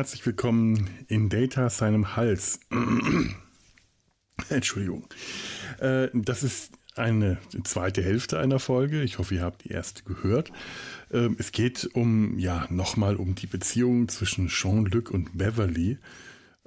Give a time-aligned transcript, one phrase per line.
[0.00, 2.60] Herzlich willkommen in Data seinem Hals.
[4.48, 5.04] Entschuldigung.
[5.78, 9.02] Äh, das ist eine zweite Hälfte einer Folge.
[9.02, 10.52] Ich hoffe, ihr habt die erste gehört.
[11.12, 15.98] Ähm, es geht um, ja, nochmal um die Beziehung zwischen Jean-Luc und Beverly,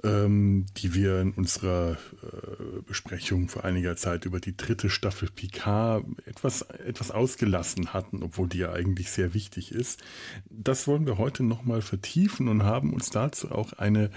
[0.04, 6.04] ähm, die wir in unserer äh, Besprechung vor einiger Zeit über die dritte Staffel Picard
[6.26, 10.02] etwas, etwas ausgelassen hatten, obwohl die ja eigentlich sehr wichtig ist.
[10.50, 14.10] Das wollen wir heute nochmal vertiefen und haben uns dazu auch eine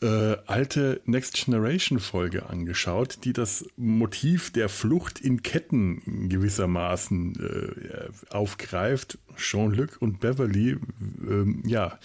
[0.00, 8.32] äh, alte Next Generation Folge angeschaut, die das Motiv der Flucht in Ketten gewissermaßen äh,
[8.32, 9.18] aufgreift.
[9.36, 11.98] Jean-Luc und Beverly, äh, ja,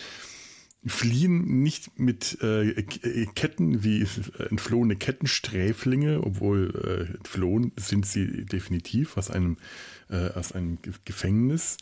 [0.86, 2.84] fliehen nicht mit äh,
[3.36, 4.06] Ketten wie
[4.50, 9.58] entflohene Kettensträflinge, obwohl äh, entflohen sind sie definitiv aus einem,
[10.10, 11.78] äh, aus einem Gefängnis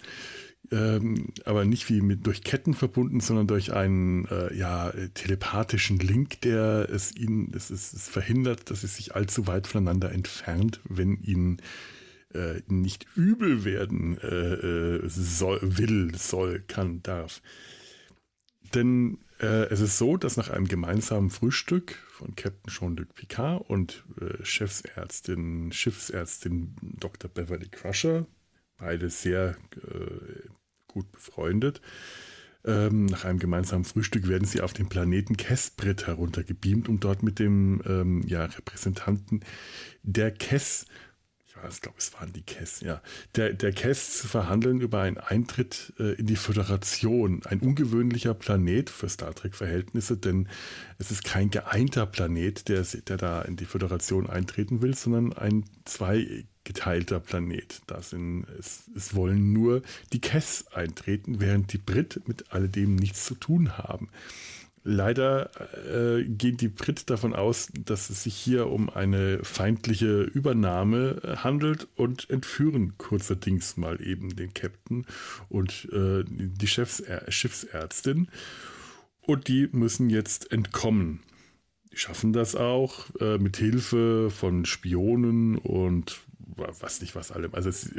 [0.72, 6.42] ähm, aber nicht wie mit durch Ketten verbunden, sondern durch einen äh, ja, telepathischen Link,
[6.42, 11.22] der es ihnen, es, es, es verhindert, dass es sich allzu weit voneinander entfernt, wenn
[11.24, 11.58] ihnen
[12.34, 17.42] äh, nicht übel werden äh, äh soll, will, soll, kann, darf.
[18.74, 24.04] Denn äh, es ist so, dass nach einem gemeinsamen Frühstück von Captain Jean-Luc Picard und
[24.20, 27.30] äh, Chefsärztin, Schiffsärztin Dr.
[27.30, 28.28] Beverly Crusher,
[28.78, 30.50] beide sehr äh,
[30.88, 31.82] gut befreundet.
[32.64, 37.40] Ähm, nach einem gemeinsamen Frühstück werden sie auf den Planeten Kessbrett heruntergebeamt, um dort mit
[37.40, 39.44] dem ähm, ja, Repräsentanten
[40.04, 40.86] der Kess
[41.70, 43.02] ich glaube, es waren die Kess, ja,
[43.36, 47.42] der, der Kess zu verhandeln über einen Eintritt äh, in die Föderation.
[47.46, 50.48] Ein ungewöhnlicher Planet für Star Trek-Verhältnisse, denn
[50.98, 55.66] es ist kein geeinter Planet, der, der da in die Föderation eintreten will, sondern ein
[55.86, 57.82] zweigeteilter Planet.
[57.88, 59.82] Da sind, es, es wollen nur
[60.14, 64.10] die Kess eintreten, während die Brit mit alledem nichts zu tun haben.
[64.84, 65.52] Leider
[65.86, 71.36] äh, geht die Brit davon aus, dass es sich hier um eine feindliche Übernahme äh,
[71.38, 75.06] handelt und entführen kurzerdings mal eben den Captain
[75.50, 78.30] und äh, die Chefsär Schiffsärztin.
[79.22, 81.22] Und die müssen jetzt entkommen.
[81.92, 86.22] Die schaffen das auch äh, mit Hilfe von Spionen und
[86.56, 87.54] was nicht was allem.
[87.54, 87.92] Also es,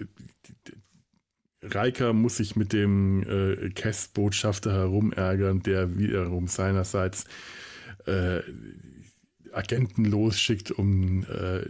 [1.62, 7.24] Riker muss sich mit dem äh, Kess-Botschafter herumärgern, der wiederum seinerseits
[8.06, 8.40] äh,
[9.52, 11.66] Agenten losschickt, um äh,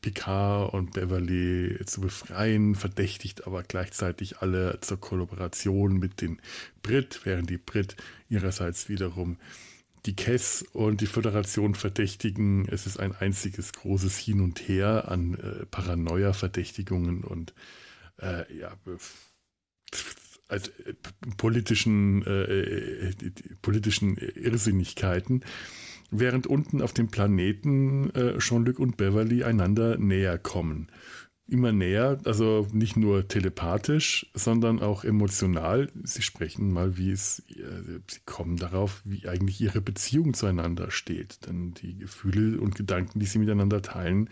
[0.00, 6.40] Picard und Beverly zu befreien, verdächtigt aber gleichzeitig alle zur Kollaboration mit den
[6.82, 7.96] Brit, während die Brit
[8.28, 9.36] ihrerseits wiederum
[10.06, 12.66] die Kess und die Föderation verdächtigen.
[12.68, 17.54] Es ist ein einziges großes Hin und Her an äh, Paranoia-Verdächtigungen und
[18.22, 18.76] äh, ja,
[20.48, 20.70] also,
[21.36, 23.12] politischen, äh, äh
[23.62, 25.44] politischen Irrsinnigkeiten,
[26.10, 30.88] während unten auf dem Planeten äh, Jean-Luc und Beverly einander näher kommen.
[31.48, 35.90] Immer näher, also nicht nur telepathisch, sondern auch emotional.
[36.04, 41.46] Sie sprechen mal, wie es, äh, sie kommen darauf, wie eigentlich ihre Beziehung zueinander steht.
[41.46, 44.30] Denn die Gefühle und Gedanken, die sie miteinander teilen,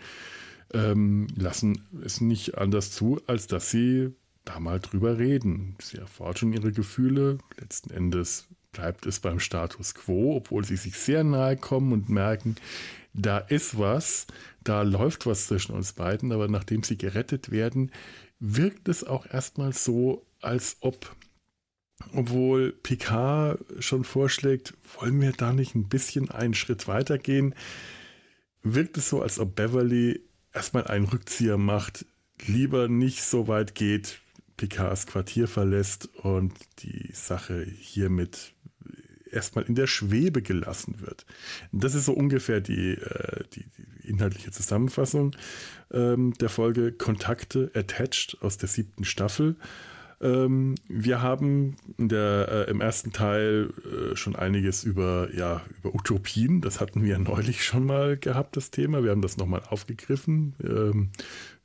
[0.73, 4.13] ähm, lassen es nicht anders zu, als dass sie
[4.45, 5.75] da mal drüber reden.
[5.81, 7.37] Sie erforschen ihre Gefühle.
[7.59, 12.55] Letzten Endes bleibt es beim Status quo, obwohl sie sich sehr nahe kommen und merken,
[13.13, 14.27] da ist was,
[14.63, 17.91] da läuft was zwischen uns beiden, aber nachdem sie gerettet werden,
[18.39, 21.13] wirkt es auch erstmal so, als ob,
[22.13, 27.53] obwohl Picard schon vorschlägt, wollen wir da nicht ein bisschen einen Schritt weitergehen,
[28.63, 30.21] wirkt es so, als ob Beverly
[30.53, 32.05] erstmal einen Rückzieher macht,
[32.45, 34.21] lieber nicht so weit geht,
[34.57, 38.53] Picards Quartier verlässt und die Sache hiermit
[39.31, 41.25] erstmal in der Schwebe gelassen wird.
[41.71, 45.35] Das ist so ungefähr die, äh, die, die inhaltliche Zusammenfassung
[45.91, 49.55] ähm, der Folge Kontakte Attached aus der siebten Staffel.
[50.21, 56.61] Ähm, wir haben der, äh, im ersten Teil äh, schon einiges über, ja, über Utopien,
[56.61, 59.03] das hatten wir neulich schon mal gehabt, das Thema.
[59.03, 61.09] Wir haben das nochmal aufgegriffen, ähm,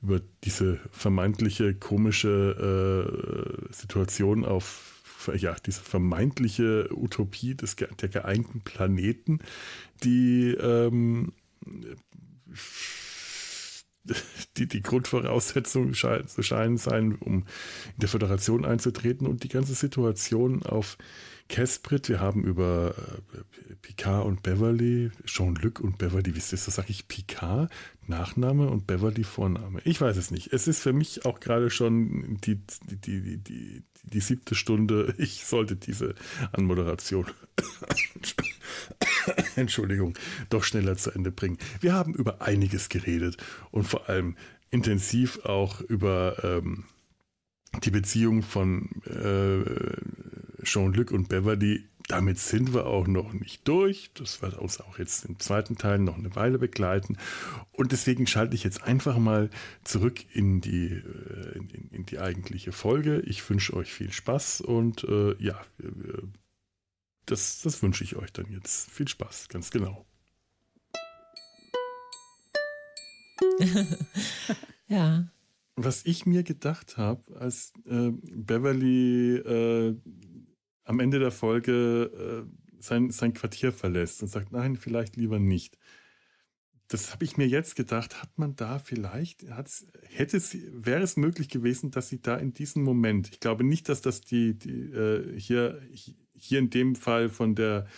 [0.02, 4.92] über diese vermeintliche komische äh, Situation auf
[5.34, 9.40] ja, diese vermeintliche Utopie des, der geeinten Planeten,
[10.04, 11.32] die ähm,
[14.56, 17.44] die, die Grundvoraussetzung zu scheinen sein, um in
[17.96, 20.98] der Föderation einzutreten und die ganze Situation auf
[21.48, 26.88] Kesprit, wir haben über äh, Picard und Beverly, Jean-Luc und Beverly, wie ist das, sage
[26.90, 27.70] ich Picard,
[28.06, 29.80] Nachname und Beverly Vorname.
[29.84, 30.52] Ich weiß es nicht.
[30.52, 32.60] Es ist für mich auch gerade schon die,
[32.90, 35.14] die, die, die, die siebte Stunde.
[35.18, 36.14] Ich sollte diese
[36.52, 37.26] Anmoderation,
[39.56, 40.14] Entschuldigung,
[40.48, 41.58] doch schneller zu Ende bringen.
[41.80, 43.36] Wir haben über einiges geredet
[43.70, 44.36] und vor allem
[44.70, 46.84] intensiv auch über ähm,
[47.84, 51.84] die Beziehung von äh, Jean-Luc und Beverly.
[52.08, 54.10] Damit sind wir auch noch nicht durch.
[54.14, 57.18] Das wird uns auch jetzt im zweiten Teil noch eine Weile begleiten.
[57.72, 59.50] Und deswegen schalte ich jetzt einfach mal
[59.82, 63.20] zurück in die, äh, in, in, die eigentliche Folge.
[63.20, 65.60] Ich wünsche euch viel Spaß und äh, ja,
[67.26, 68.88] das, das wünsche ich euch dann jetzt.
[68.90, 70.06] Viel Spaß, ganz genau.
[74.86, 75.26] ja.
[75.74, 79.96] Was ich mir gedacht habe, als äh, Beverly äh,
[80.86, 85.76] am Ende der Folge äh, sein, sein Quartier verlässt und sagt, nein, vielleicht lieber nicht.
[86.88, 89.44] Das habe ich mir jetzt gedacht, hat man da vielleicht,
[90.04, 93.88] hätte sie, wäre es möglich gewesen, dass sie da in diesem Moment, ich glaube nicht,
[93.88, 95.82] dass das die, die äh, hier,
[96.38, 97.88] hier in dem Fall von der,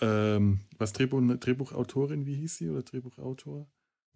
[0.00, 3.68] ähm, was Drehbuch, Drehbuchautorin, wie hieß sie, oder Drehbuchautor?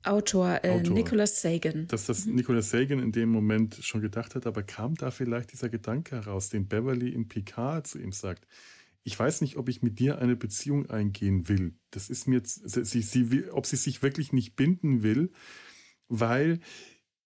[0.05, 0.95] Autor, äh, Autor.
[0.95, 1.87] Nicholas Sagan.
[1.89, 2.37] Dass das mhm.
[2.37, 6.51] Nicholas Sagan in dem Moment schon gedacht hat, aber kam da vielleicht dieser Gedanke heraus,
[6.51, 8.47] den Beverly in Picard zu ihm sagt.
[9.03, 11.75] Ich weiß nicht, ob ich mit dir eine Beziehung eingehen will.
[11.91, 15.31] Das ist mir, sie, sie ob sie sich wirklich nicht binden will,
[16.09, 16.61] weil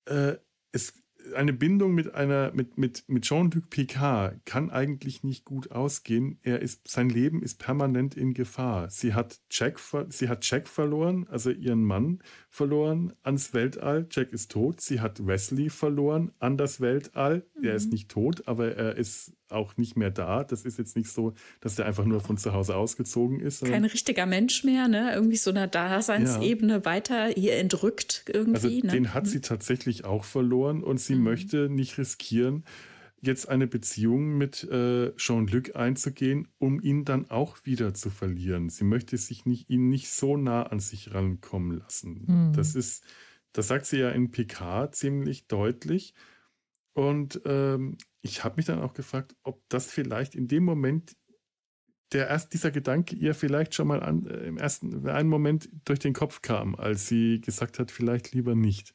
[0.06, 0.34] äh,
[0.72, 0.94] es
[1.34, 6.38] eine Bindung mit einer mit mit mit Jean-Luc Picard kann eigentlich nicht gut ausgehen.
[6.42, 8.90] Er ist sein Leben ist permanent in Gefahr.
[8.90, 14.06] Sie hat Jack sie hat Jack verloren, also ihren Mann verloren ans Weltall.
[14.10, 14.80] Jack ist tot.
[14.80, 17.44] Sie hat Wesley verloren an das Weltall.
[17.56, 17.64] Mhm.
[17.64, 17.92] Er ist mhm.
[17.92, 20.44] nicht tot, aber er ist auch nicht mehr da.
[20.44, 23.64] Das ist jetzt nicht so, dass der einfach nur von zu Hause ausgezogen ist.
[23.64, 25.12] Kein richtiger Mensch mehr, ne?
[25.14, 26.84] Irgendwie so eine Daseinsebene ja.
[26.84, 28.54] weiter hier entrückt irgendwie.
[28.54, 28.92] Also ne?
[28.92, 29.28] den hat mhm.
[29.28, 31.24] sie tatsächlich auch verloren und sie mhm.
[31.24, 32.64] möchte nicht riskieren,
[33.20, 38.68] jetzt eine Beziehung mit äh, Jean-Luc einzugehen, um ihn dann auch wieder zu verlieren.
[38.68, 42.24] Sie möchte sich nicht, ihn nicht so nah an sich rankommen lassen.
[42.26, 42.52] Mhm.
[42.54, 43.04] Das ist,
[43.52, 46.14] das sagt sie ja in PK ziemlich deutlich.
[46.92, 51.16] Und ähm, ich habe mich dann auch gefragt, ob das vielleicht in dem Moment
[52.12, 55.98] der erst dieser Gedanke ihr vielleicht schon mal an, äh, im ersten einen Moment durch
[55.98, 58.94] den Kopf kam, als sie gesagt hat, vielleicht lieber nicht.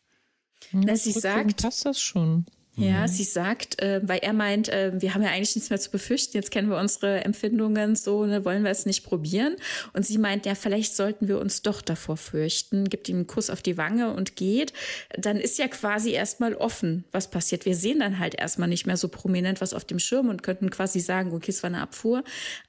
[0.71, 2.45] Na, sie sagt, passt das schon.
[2.75, 3.07] Ja, mhm.
[3.07, 6.35] sie sagt, äh, weil er meint, äh, wir haben ja eigentlich nichts mehr zu befürchten,
[6.35, 9.57] jetzt kennen wir unsere Empfindungen so, ne, wollen wir es nicht probieren?
[9.93, 13.51] Und sie meint, ja, vielleicht sollten wir uns doch davor fürchten, gibt ihm einen Kuss
[13.51, 14.73] auf die Wange und geht.
[15.15, 17.65] Dann ist ja quasi erstmal offen, was passiert.
[17.65, 20.71] Wir sehen dann halt erstmal nicht mehr so prominent was auf dem Schirm und könnten
[20.71, 22.23] quasi sagen, okay, es war eine Abfuhr.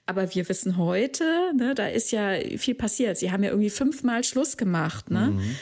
[0.05, 1.25] Aber wir wissen heute,
[1.57, 3.17] ne, da ist ja viel passiert.
[3.17, 5.31] Sie haben ja irgendwie fünfmal Schluss gemacht, ne?
[5.31, 5.57] Mhm.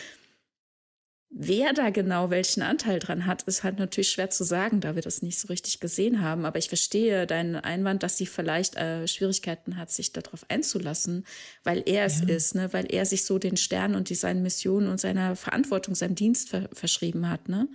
[1.34, 5.00] Wer da genau welchen Anteil dran hat, ist halt natürlich schwer zu sagen, da wir
[5.00, 6.44] das nicht so richtig gesehen haben.
[6.44, 11.24] Aber ich verstehe deinen Einwand, dass sie vielleicht äh, Schwierigkeiten hat, sich darauf einzulassen,
[11.65, 12.29] weil er es ja.
[12.29, 12.74] ist, ne?
[12.74, 16.51] weil er sich so den Stern und die, seine Mission und seiner Verantwortung, seinem Dienst
[16.51, 17.48] ver verschrieben hat.
[17.48, 17.67] Ne?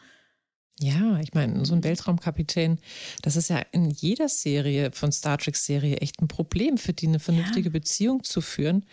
[0.80, 2.78] Ja, ich meine, so ein Weltraumkapitän,
[3.24, 7.20] das ist ja in jeder Serie von Star Trek-Serie echt ein Problem, für die eine
[7.20, 7.74] vernünftige ja.
[7.74, 8.86] Beziehung zu führen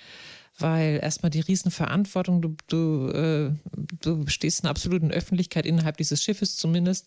[0.58, 3.50] weil erstmal die Riesenverantwortung, du, du, äh,
[4.00, 7.06] du stehst in der absoluten Öffentlichkeit innerhalb dieses Schiffes zumindest.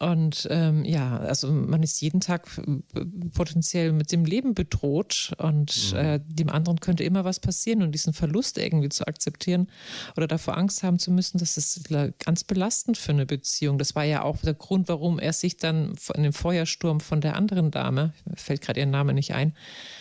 [0.00, 3.04] Und ähm, ja, also man ist jeden Tag äh,
[3.34, 5.98] potenziell mit dem Leben bedroht und mhm.
[5.98, 9.68] äh, dem anderen könnte immer was passieren und diesen Verlust irgendwie zu akzeptieren
[10.16, 13.78] oder davor Angst haben zu müssen, das ist ganz belastend für eine Beziehung.
[13.78, 17.36] Das war ja auch der Grund, warum er sich dann in dem Feuersturm von der
[17.36, 19.54] anderen Dame, fällt gerade ihr Name nicht ein,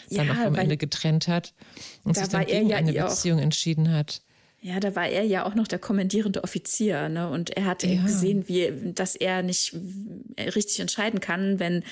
[0.09, 1.53] dann ja, auch am Ende getrennt hat
[2.03, 4.21] und sich dann gegen ja eine Beziehung entschieden hat.
[4.61, 7.29] Ja, da war er ja auch noch der kommandierende Offizier, ne?
[7.29, 8.01] Und er hat ja.
[8.01, 9.75] gesehen, wie, dass er nicht
[10.37, 11.83] richtig entscheiden kann, wenn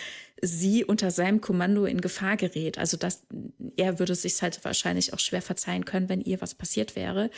[0.42, 2.78] sie unter seinem Kommando in Gefahr gerät.
[2.78, 3.24] Also dass
[3.76, 7.30] er würde sich halt wahrscheinlich auch schwer verzeihen können, wenn ihr was passiert wäre.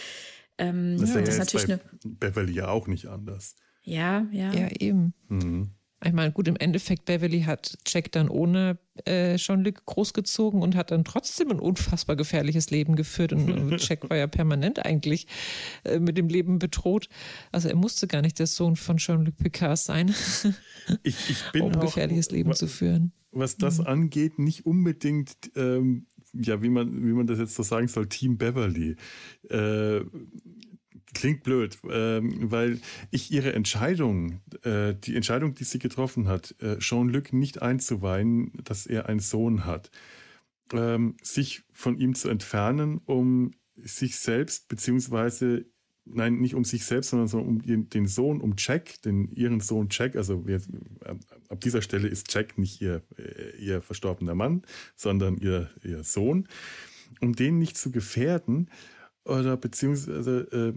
[0.60, 3.56] Ähm, das, ja, das ist natürlich eine Beverly ja auch nicht anders.
[3.82, 4.54] Ja, ja.
[4.54, 5.14] Ja, eben.
[5.28, 5.72] Mhm.
[6.06, 10.92] Ich meine, gut, im Endeffekt, Beverly hat Jack dann ohne äh, Jean-Luc großgezogen und hat
[10.92, 13.34] dann trotzdem ein unfassbar gefährliches Leben geführt.
[13.34, 15.28] Und Jack war ja permanent eigentlich
[15.84, 17.10] äh, mit dem Leben bedroht.
[17.52, 20.14] Also er musste gar nicht der Sohn von Jean-Luc Picard sein,
[21.04, 23.14] ich, ich bin um ein gefährliches Leben was, zu führen.
[23.32, 23.88] Was das mhm.
[23.88, 28.38] angeht, nicht unbedingt ähm, ja, wie man, wie man das jetzt so sagen soll, Team
[28.38, 28.96] Beverly.
[29.50, 30.02] Äh,
[31.14, 32.80] Klingt blöd, ähm, weil
[33.12, 38.86] ich ihre Entscheidung, äh, die Entscheidung, die sie getroffen hat, äh, Jean-Luc nicht einzuweihen, dass
[38.86, 39.92] er einen Sohn hat,
[40.74, 45.66] ähm, sich von ihm zu entfernen, um sich selbst, beziehungsweise,
[46.06, 49.60] nein, nicht um sich selbst, sondern so um den, den Sohn, um Jack, den, ihren
[49.60, 50.62] Sohn Jack, also wir,
[51.50, 54.64] ab dieser Stelle ist Jack nicht ihr, äh, ihr verstorbener Mann,
[54.96, 56.48] sondern ihr, ihr Sohn,
[57.22, 58.70] um den nicht zu gefährden
[59.26, 60.74] oder beziehungsweise äh,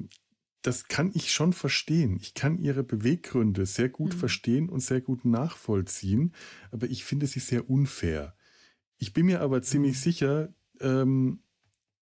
[0.67, 2.19] das kann ich schon verstehen.
[2.21, 4.19] Ich kann ihre Beweggründe sehr gut mhm.
[4.19, 6.33] verstehen und sehr gut nachvollziehen,
[6.73, 8.35] aber ich finde sie sehr unfair.
[8.99, 10.01] Ich bin mir aber ziemlich mhm.
[10.01, 11.39] sicher, ähm,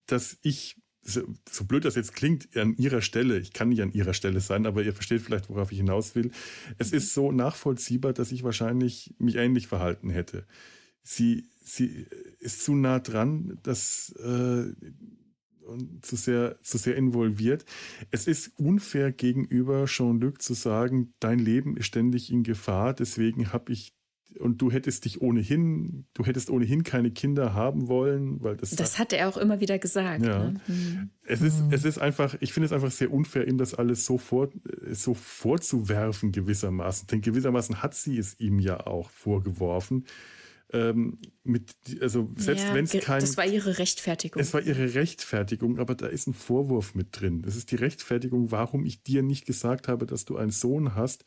[0.07, 3.93] dass ich, so, so, blöd das jetzt klingt, an ihrer Stelle, ich kann nicht an
[3.93, 6.31] ihrer Stelle sein, aber ihr versteht vielleicht, worauf ich hinaus will.
[6.79, 6.97] Es mhm.
[6.97, 10.47] ist so nachvollziehbar, dass ich wahrscheinlich mich ähnlich verhalten hätte.
[11.03, 12.07] Sie, sie
[12.39, 14.73] ist zu nah dran, dass äh,
[15.67, 17.65] und zu sehr, zu sehr involviert.
[18.11, 23.73] Es ist unfair gegenüber Jean-Luc zu sagen, dein Leben ist ständig in Gefahr, deswegen habe
[23.73, 23.95] ich
[24.39, 28.71] und du hättest dich ohnehin, du hättest ohnehin keine Kinder haben wollen, weil das.
[28.71, 30.25] Das hat er auch immer wieder gesagt.
[30.25, 30.51] Ja.
[30.51, 30.61] Ne?
[30.67, 31.11] Hm.
[31.23, 31.73] Es ist, hm.
[31.73, 34.51] es ist einfach, ich finde es einfach sehr unfair, ihm das alles so, vor,
[34.91, 37.07] so vorzuwerfen, gewissermaßen.
[37.07, 40.05] Denn gewissermaßen hat sie es ihm ja auch vorgeworfen
[40.75, 43.21] ähm, mit, also selbst ja, wenn es kein.
[43.21, 44.43] Das war ihre Rechtfertigung.
[44.43, 47.43] Es war ihre Rechtfertigung, aber da ist ein Vorwurf mit drin.
[47.43, 51.25] Das ist die Rechtfertigung, warum ich dir nicht gesagt habe, dass du einen Sohn hast,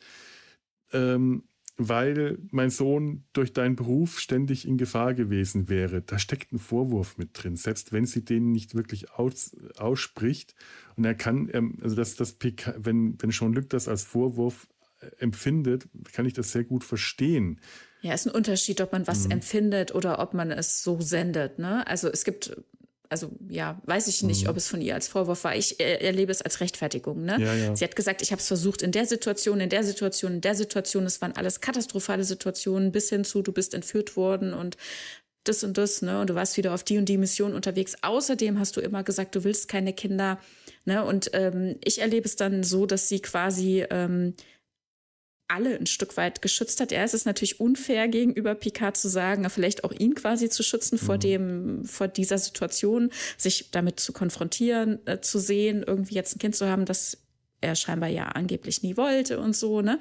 [0.92, 1.44] ähm,
[1.78, 6.02] weil mein Sohn durch deinen Beruf ständig in Gefahr gewesen wäre.
[6.02, 10.54] Da steckt ein Vorwurf mit drin, selbst wenn sie den nicht wirklich aus, ausspricht.
[10.96, 14.68] Und er kann, ähm, also das, das PK, wenn, wenn Jean-Luc das als Vorwurf
[15.00, 17.60] äh, empfindet, kann ich das sehr gut verstehen.
[18.00, 19.32] Ja, ist ein Unterschied, ob man was mhm.
[19.32, 21.58] empfindet oder ob man es so sendet.
[21.58, 21.86] Ne?
[21.86, 22.56] Also es gibt,
[23.08, 24.50] also ja, weiß ich nicht, mhm.
[24.50, 25.56] ob es von ihr als Vorwurf war.
[25.56, 27.24] Ich äh, erlebe es als Rechtfertigung.
[27.24, 27.36] Ne?
[27.40, 27.76] Ja, ja.
[27.76, 30.54] Sie hat gesagt, ich habe es versucht in der Situation, in der Situation, in der
[30.54, 31.06] Situation.
[31.06, 34.76] Es waren alles katastrophale Situationen bis hin zu, du bist entführt worden und
[35.44, 36.20] das und das, ne?
[36.20, 37.96] Und du warst wieder auf die und die Mission unterwegs.
[38.02, 40.38] Außerdem hast du immer gesagt, du willst keine Kinder.
[40.84, 41.04] Ne?
[41.04, 44.34] Und ähm, ich erlebe es dann so, dass sie quasi ähm,
[45.48, 46.92] alle ein Stück weit geschützt hat.
[46.92, 50.98] Ja, es ist natürlich unfair gegenüber Picard zu sagen, vielleicht auch ihn quasi zu schützen
[50.98, 51.20] vor mhm.
[51.20, 56.54] dem, vor dieser Situation, sich damit zu konfrontieren, äh, zu sehen, irgendwie jetzt ein Kind
[56.54, 57.18] zu haben, das
[57.60, 59.98] er scheinbar ja angeblich nie wollte und so, ne?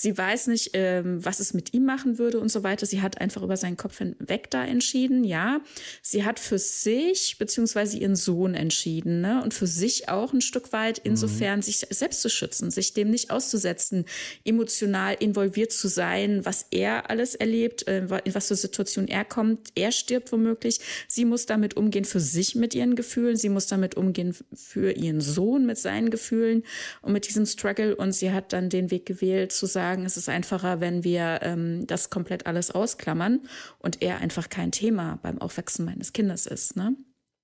[0.00, 2.86] Sie weiß nicht, ähm, was es mit ihm machen würde und so weiter.
[2.86, 5.60] Sie hat einfach über seinen Kopf hinweg da entschieden, ja.
[6.02, 9.42] Sie hat für sich beziehungsweise ihren Sohn entschieden, ne?
[9.42, 11.10] Und für sich auch ein Stück weit, mhm.
[11.10, 11.62] insofern mhm.
[11.62, 14.04] sich selbst zu schützen, sich dem nicht auszusetzen,
[14.44, 19.72] emotional involviert zu sein, was er alles erlebt, äh, in was für Situationen er kommt.
[19.74, 20.78] Er stirbt womöglich.
[21.08, 23.34] Sie muss damit umgehen für sich mit ihren Gefühlen.
[23.34, 26.62] Sie muss damit umgehen für ihren Sohn mit seinen Gefühlen
[27.02, 27.96] und mit diesem Struggle.
[27.96, 31.40] Und sie hat dann den Weg gewählt, zu sagen, sagen, es ist einfacher, wenn wir
[31.42, 33.40] ähm, das komplett alles ausklammern
[33.78, 36.76] und er einfach kein Thema beim Aufwachsen meines Kindes ist.
[36.76, 36.94] Ne?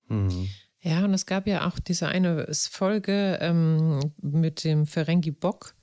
[0.09, 0.49] Mhm.
[0.81, 5.75] Ja, und es gab ja auch diese eine Folge ähm, mit dem Ferengi Bock,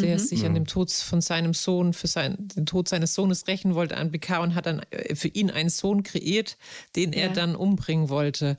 [0.00, 0.18] der mhm.
[0.20, 3.96] sich an dem Tod von seinem Sohn, für sein, den Tod seines Sohnes rächen wollte
[3.96, 6.56] an Picard und hat dann äh, für ihn einen Sohn kreiert,
[6.94, 7.22] den ja.
[7.22, 8.58] er dann umbringen wollte.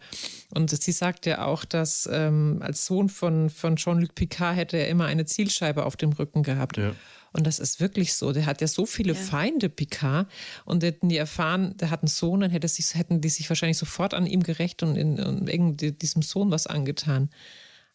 [0.53, 4.89] Und sie sagt ja auch, dass ähm, als Sohn von, von Jean-Luc Picard hätte er
[4.89, 6.77] immer eine Zielscheibe auf dem Rücken gehabt.
[6.77, 6.93] Ja.
[7.37, 8.31] Und das ist wirklich so.
[8.31, 9.19] Der hat ja so viele ja.
[9.19, 10.27] Feinde, Picard.
[10.65, 13.77] Und hätten die erfahren, der hat einen Sohn, dann hätte sich, hätten die sich wahrscheinlich
[13.77, 15.17] sofort an ihm gerecht und, in,
[15.47, 17.29] in diesem Sohn was angetan.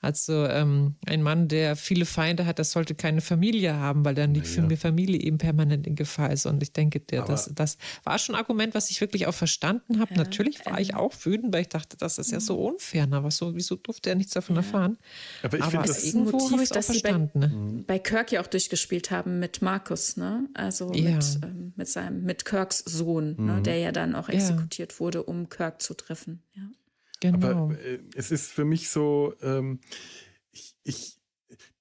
[0.02, 4.35] Also ähm, ein Mann, der viele Feinde hat, das sollte keine Familie haben, weil dann
[4.35, 4.76] die ja.
[4.76, 6.44] Familie eben permanent in Gefahr ist.
[6.44, 10.00] Und ich denke, der, das, das war schon ein Argument, was ich wirklich auch verstanden
[10.00, 10.11] habe.
[10.14, 12.75] Ja, Natürlich war ähm, ich auch wütend, weil ich dachte, das ist ja so mhm.
[12.75, 13.06] unfair.
[13.12, 14.62] Aber so, wieso durfte er nichts davon ja.
[14.62, 14.99] erfahren?
[15.44, 17.85] Aber ich finde das irgendwo Motiv, dass sie bei, ne?
[17.87, 20.49] bei Kirk ja auch durchgespielt haben mit Markus, ne?
[20.54, 23.37] Also mit, ähm, mit seinem, mit Kirks Sohn, ne?
[23.38, 23.47] mhm.
[23.47, 23.62] ne?
[23.62, 26.42] der ja dann auch exekutiert wurde, um Kirk zu treffen.
[26.54, 26.62] Ja.
[27.23, 27.67] Genau.
[27.67, 29.79] Aber äh, es ist für mich so, ähm,
[30.50, 31.19] ich, ich,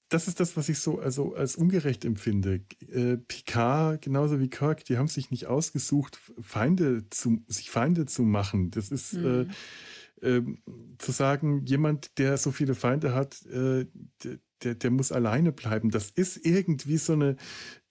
[0.07, 2.61] das ist das, was ich so also als ungerecht empfinde.
[2.91, 8.21] Äh, Picard, genauso wie Kirk, die haben sich nicht ausgesucht, Feinde zu, sich Feinde zu
[8.21, 8.69] machen.
[8.69, 9.49] Das ist mhm.
[10.21, 10.43] äh, äh,
[10.99, 13.87] zu sagen, jemand, der so viele Feinde hat, äh,
[14.63, 15.89] der, der muss alleine bleiben.
[15.89, 17.35] Das ist irgendwie so eine,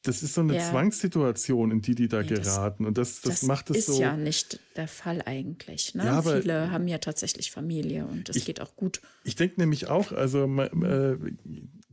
[0.03, 0.71] das ist so eine ja.
[0.71, 2.87] Zwangssituation, in die die da ja, geraten.
[2.87, 3.93] Und das, das, das macht es so.
[3.93, 5.95] Das ist ja nicht der Fall eigentlich.
[5.95, 6.05] Ne?
[6.05, 9.03] Ja, Viele haben ja tatsächlich Familie und das ich, geht auch gut.
[9.25, 11.17] Ich denke nämlich auch, also äh,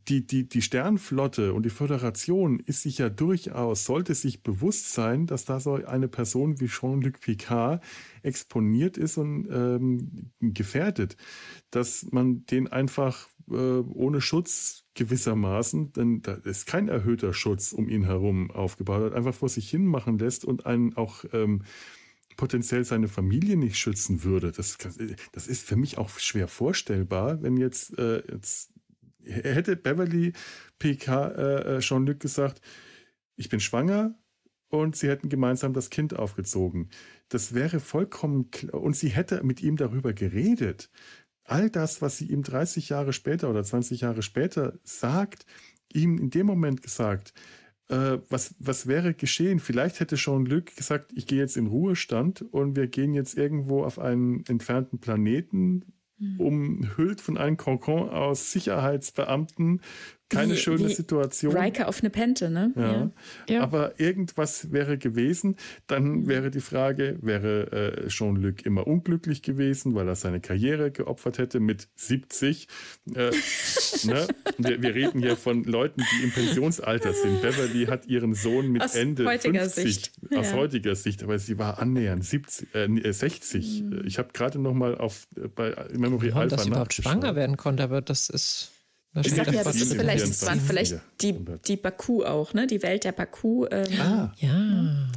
[0.08, 5.26] die, die, die Sternflotte und die Föderation ist sich ja durchaus, sollte sich bewusst sein,
[5.28, 7.84] dass da so eine Person wie Jean-Luc Picard
[8.24, 11.18] exponiert ist und ähm, gefährdet,
[11.72, 17.88] dass man den einfach äh, ohne Schutz gewissermaßen, denn da ist kein erhöhter Schutz um
[17.88, 21.64] ihn herum aufgebaut, einfach vor sich hin machen lässt und einen auch ähm,
[22.36, 24.52] potenziell seine Familie nicht schützen würde.
[24.52, 24.78] Das,
[25.32, 28.72] das ist für mich auch schwer vorstellbar, wenn jetzt, äh, jetzt
[29.24, 30.34] hätte Beverly
[30.80, 32.62] PK äh, Jean-Luc äh, gesagt,
[33.36, 34.16] ich bin schwanger
[34.70, 36.90] und sie hätten gemeinsam das Kind aufgezogen.
[37.30, 38.82] Das wäre vollkommen klar.
[38.82, 40.90] Und sie hätte mit ihm darüber geredet.
[41.48, 45.46] All das, was sie ihm 30 Jahre später oder 20 Jahre später sagt,
[45.94, 47.34] ihm in dem Moment gesagt,
[47.88, 49.60] äh, was, was wäre geschehen?
[49.60, 53.98] Vielleicht hätte Jean-Luc gesagt, ich gehe jetzt in Ruhestand und wir gehen jetzt irgendwo auf
[53.98, 55.86] einen entfernten Planeten,
[56.18, 56.40] mhm.
[56.40, 59.82] umhüllt von einem Kokon aus Sicherheitsbeamten,
[60.30, 61.56] keine wie, schöne wie Situation.
[61.56, 62.74] Riker auf eine Pente, ne?
[62.76, 63.12] Ja.
[63.50, 63.62] ja.
[63.62, 65.56] Aber irgendwas wäre gewesen.
[65.88, 71.38] Dann wäre die Frage, wäre äh, Jean-Luc immer unglücklich gewesen, weil er seine Karriere geopfert
[71.38, 72.68] hätte mit 70.
[73.14, 73.32] Äh,
[74.04, 74.28] ne?
[74.58, 77.42] wir, wir, reden hier von Leuten, die im Pensionsalter sind.
[77.42, 80.12] Beverly hat ihren Sohn mit aus Ende 50 Sicht.
[80.36, 80.58] aus ja.
[80.58, 83.84] heutiger Sicht, aber sie war annähend 70, äh, 60.
[83.84, 84.02] Mhm.
[84.06, 87.36] Ich habe gerade noch mal auf äh, bei Memory ja, Alpha dass sie überhaupt schwanger
[87.36, 88.74] werden konnte, aber das ist
[89.16, 91.36] ich sag ja, das ist vielleicht, das waren vielleicht die,
[91.66, 92.68] die Baku auch, ne?
[92.68, 93.66] Die Welt der Baku.
[93.72, 95.10] Ähm, ah, ja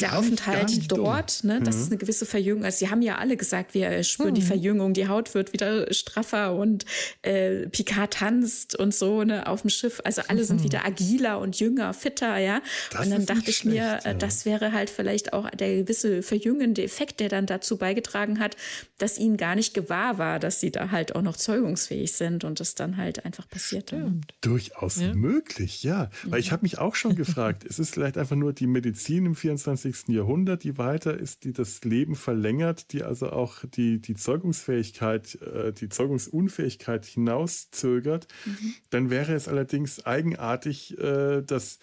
[0.00, 1.82] der gar Aufenthalt nicht, dort, ne, das mhm.
[1.82, 2.64] ist eine gewisse Verjüngung.
[2.64, 4.34] Also sie haben ja alle gesagt, wir spüren mhm.
[4.34, 6.84] die Verjüngung, die Haut wird wieder straffer und
[7.22, 10.02] äh, Picard tanzt und so ne, auf dem Schiff.
[10.04, 10.46] Also alle mhm.
[10.46, 12.60] sind wieder agiler und jünger, fitter, ja.
[12.90, 14.14] Das und dann dachte ich schlecht, mir, äh, ja.
[14.14, 18.56] das wäre halt vielleicht auch der gewisse verjüngende Effekt, der dann dazu beigetragen hat,
[18.98, 22.60] dass ihnen gar nicht gewahr war, dass sie da halt auch noch zeugungsfähig sind und
[22.60, 23.94] das dann halt einfach passiert.
[24.42, 25.14] Durchaus ja.
[25.14, 26.10] möglich, ja.
[26.24, 29.34] Weil ich habe mich auch schon gefragt, es ist vielleicht einfach nur die Medizin im
[29.34, 30.14] 24 20.
[30.14, 35.72] Jahrhundert, die weiter ist, die das Leben verlängert, die also auch die, die Zeugungsfähigkeit, äh,
[35.72, 38.74] die Zeugungsunfähigkeit hinauszögert, mhm.
[38.90, 41.78] dann wäre es allerdings eigenartig, äh, dass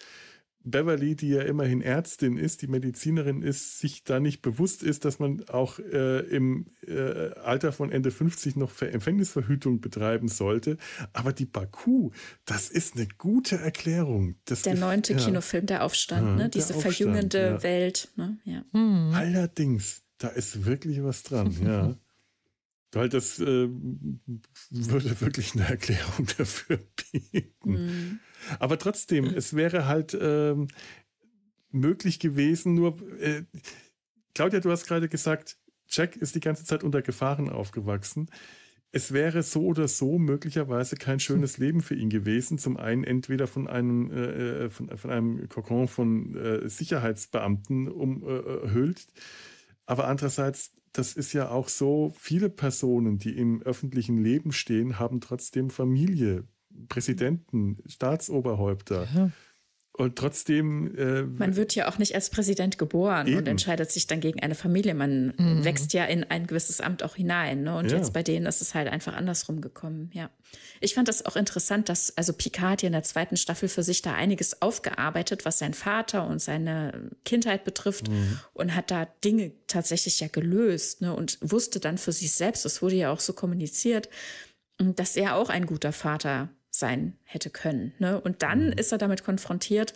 [0.64, 5.18] Beverly, die ja immerhin Ärztin ist, die Medizinerin ist, sich da nicht bewusst ist, dass
[5.18, 10.78] man auch äh, im äh, Alter von Ende 50 noch Empfängnisverhütung betreiben sollte.
[11.12, 12.10] Aber die Baku,
[12.46, 14.36] das ist eine gute Erklärung.
[14.46, 15.18] Das der neunte ja.
[15.18, 16.48] Kinofilm, der Aufstand, ja, ne?
[16.48, 17.62] diese Aufstand, verjüngende ja.
[17.62, 18.08] Welt.
[18.16, 18.38] Ne?
[18.44, 18.64] Ja.
[18.72, 19.12] Mhm.
[19.14, 21.94] Allerdings, da ist wirklich was dran, ja.
[22.94, 23.68] Weil das äh,
[24.70, 26.78] würde wirklich eine Erklärung dafür
[27.12, 27.70] bieten.
[27.70, 28.20] Mhm.
[28.58, 30.68] Aber trotzdem, es wäre halt ähm,
[31.70, 33.42] möglich gewesen, nur äh,
[34.34, 38.28] Claudia, du hast gerade gesagt, Jack ist die ganze Zeit unter Gefahren aufgewachsen.
[38.90, 42.58] Es wäre so oder so möglicherweise kein schönes Leben für ihn gewesen.
[42.58, 49.00] Zum einen entweder von einem, äh, äh von, von, einem Kokon von äh, Sicherheitsbeamten umhüllt,
[49.00, 49.20] äh,
[49.86, 55.20] aber andererseits, das ist ja auch so, viele Personen, die im öffentlichen Leben stehen, haben
[55.20, 56.44] trotzdem Familie,
[56.88, 59.08] Präsidenten, Staatsoberhäupter.
[59.14, 59.30] Ja.
[59.96, 60.92] Und trotzdem.
[60.96, 63.36] Äh, man wird ja auch nicht als Präsident geboren eben.
[63.36, 64.92] und entscheidet sich dann gegen eine Familie.
[64.92, 65.64] Man mhm.
[65.64, 67.62] wächst ja in ein gewisses Amt auch hinein.
[67.62, 67.76] Ne?
[67.76, 67.98] Und ja.
[67.98, 70.10] jetzt bei denen ist es halt einfach andersrum gekommen.
[70.12, 70.30] Ja.
[70.80, 74.02] Ich fand das auch interessant, dass also Picard ja in der zweiten Staffel für sich
[74.02, 78.40] da einiges aufgearbeitet, was sein Vater und seine Kindheit betrifft mhm.
[78.52, 81.14] und hat da Dinge tatsächlich ja gelöst ne?
[81.14, 84.08] und wusste dann für sich selbst, das wurde ja auch so kommuniziert,
[84.78, 87.92] dass er auch ein guter Vater sein hätte können.
[87.98, 88.20] Ne?
[88.20, 88.72] Und dann mhm.
[88.72, 89.94] ist er damit konfrontiert,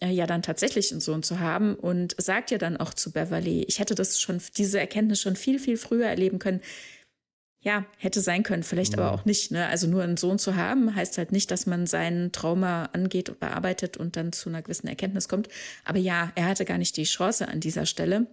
[0.00, 3.64] äh, ja dann tatsächlich einen Sohn zu haben und sagt ja dann auch zu Beverly,
[3.64, 6.60] ich hätte das schon, diese Erkenntnis schon viel, viel früher erleben können.
[7.62, 8.98] Ja, hätte sein können, vielleicht ja.
[8.98, 9.50] aber auch nicht.
[9.50, 9.66] Ne?
[9.68, 13.40] Also nur einen Sohn zu haben, heißt halt nicht, dass man sein Trauma angeht und
[13.40, 15.48] bearbeitet und dann zu einer gewissen Erkenntnis kommt.
[15.84, 18.26] Aber ja, er hatte gar nicht die Chance an dieser Stelle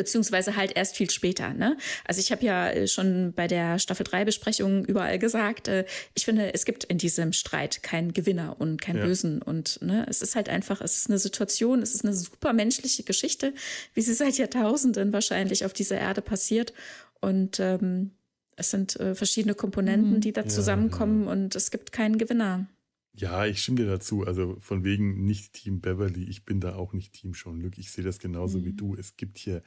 [0.00, 1.52] beziehungsweise halt erst viel später.
[1.52, 1.76] Ne?
[2.06, 5.84] Also ich habe ja äh, schon bei der Staffel 3 Besprechung überall gesagt, äh,
[6.14, 9.04] ich finde, es gibt in diesem Streit keinen Gewinner und keinen ja.
[9.04, 12.54] Bösen und ne, es ist halt einfach, es ist eine Situation, es ist eine super
[12.54, 13.52] menschliche Geschichte,
[13.92, 16.72] wie sie seit Jahrtausenden wahrscheinlich auf dieser Erde passiert
[17.20, 18.12] und ähm,
[18.56, 20.20] es sind äh, verschiedene Komponenten, mhm.
[20.22, 21.32] die da zusammenkommen ja.
[21.32, 22.66] und es gibt keinen Gewinner.
[23.12, 24.24] Ja, ich stimme dir dazu.
[24.26, 26.24] Also von wegen nicht Team Beverly.
[26.24, 27.78] Ich bin da auch nicht Team Jean-Luc.
[27.78, 28.64] Ich sehe das genauso mhm.
[28.64, 28.94] wie du.
[28.94, 29.62] Es gibt hier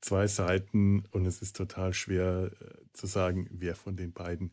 [0.00, 4.52] zwei Seiten und es ist total schwer äh, zu sagen, wer von den beiden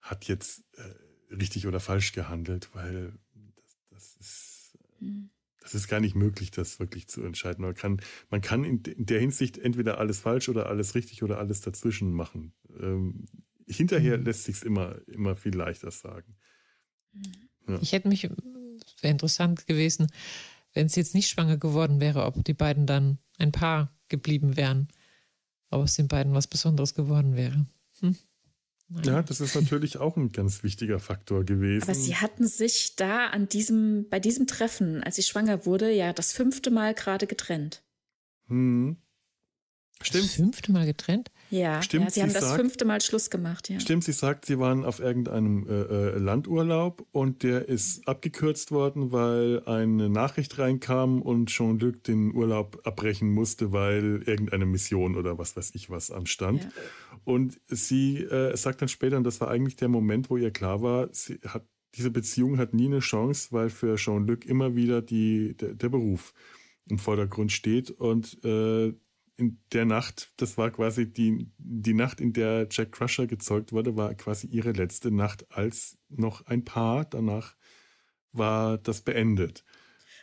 [0.00, 3.12] hat jetzt äh, richtig oder falsch gehandelt, weil
[3.54, 4.78] das, das ist.
[5.00, 5.30] Mhm.
[5.60, 7.64] Das ist gar nicht möglich, das wirklich zu entscheiden.
[7.64, 11.60] Man kann, man kann in, der Hinsicht entweder alles falsch oder alles richtig oder alles
[11.60, 12.52] dazwischen machen.
[12.80, 13.26] Ähm,
[13.68, 14.24] hinterher mhm.
[14.24, 16.34] lässt sich immer, immer viel leichter sagen.
[17.12, 17.48] Mhm.
[17.68, 17.78] Ja.
[17.80, 20.08] Ich hätte mich, wäre interessant gewesen,
[20.74, 24.88] wenn sie jetzt nicht schwanger geworden wäre, ob die beiden dann ein Paar geblieben wären.
[25.70, 27.66] Ob aus den beiden was Besonderes geworden wäre.
[28.00, 28.16] Hm.
[29.04, 31.84] Ja, das ist natürlich auch ein ganz wichtiger Faktor gewesen.
[31.84, 36.12] Aber sie hatten sich da an diesem, bei diesem Treffen, als sie schwanger wurde, ja
[36.12, 37.82] das fünfte Mal gerade getrennt.
[38.48, 38.96] Hm.
[40.06, 40.24] Stimmt.
[40.24, 41.30] Das fünfte Mal getrennt?
[41.50, 43.68] Ja, Stimmt, ja sie, sie haben das sagt, fünfte Mal Schluss gemacht.
[43.68, 43.78] Ja.
[43.78, 49.12] Stimmt, sie sagt, sie waren auf irgendeinem äh, äh, Landurlaub und der ist abgekürzt worden,
[49.12, 55.56] weil eine Nachricht reinkam und Jean-Luc den Urlaub abbrechen musste, weil irgendeine Mission oder was
[55.56, 56.64] weiß ich was anstand.
[56.64, 56.70] Ja.
[57.24, 60.82] Und sie äh, sagt dann später, und das war eigentlich der Moment, wo ihr klar
[60.82, 65.54] war, sie hat, diese Beziehung hat nie eine Chance, weil für Jean-Luc immer wieder die,
[65.56, 66.32] der, der Beruf
[66.88, 68.94] im Vordergrund steht und äh,
[69.42, 73.96] in der Nacht, das war quasi die, die Nacht, in der Jack Crusher gezeugt wurde,
[73.96, 77.04] war quasi ihre letzte Nacht als noch ein Paar.
[77.04, 77.56] Danach
[78.30, 79.64] war das beendet.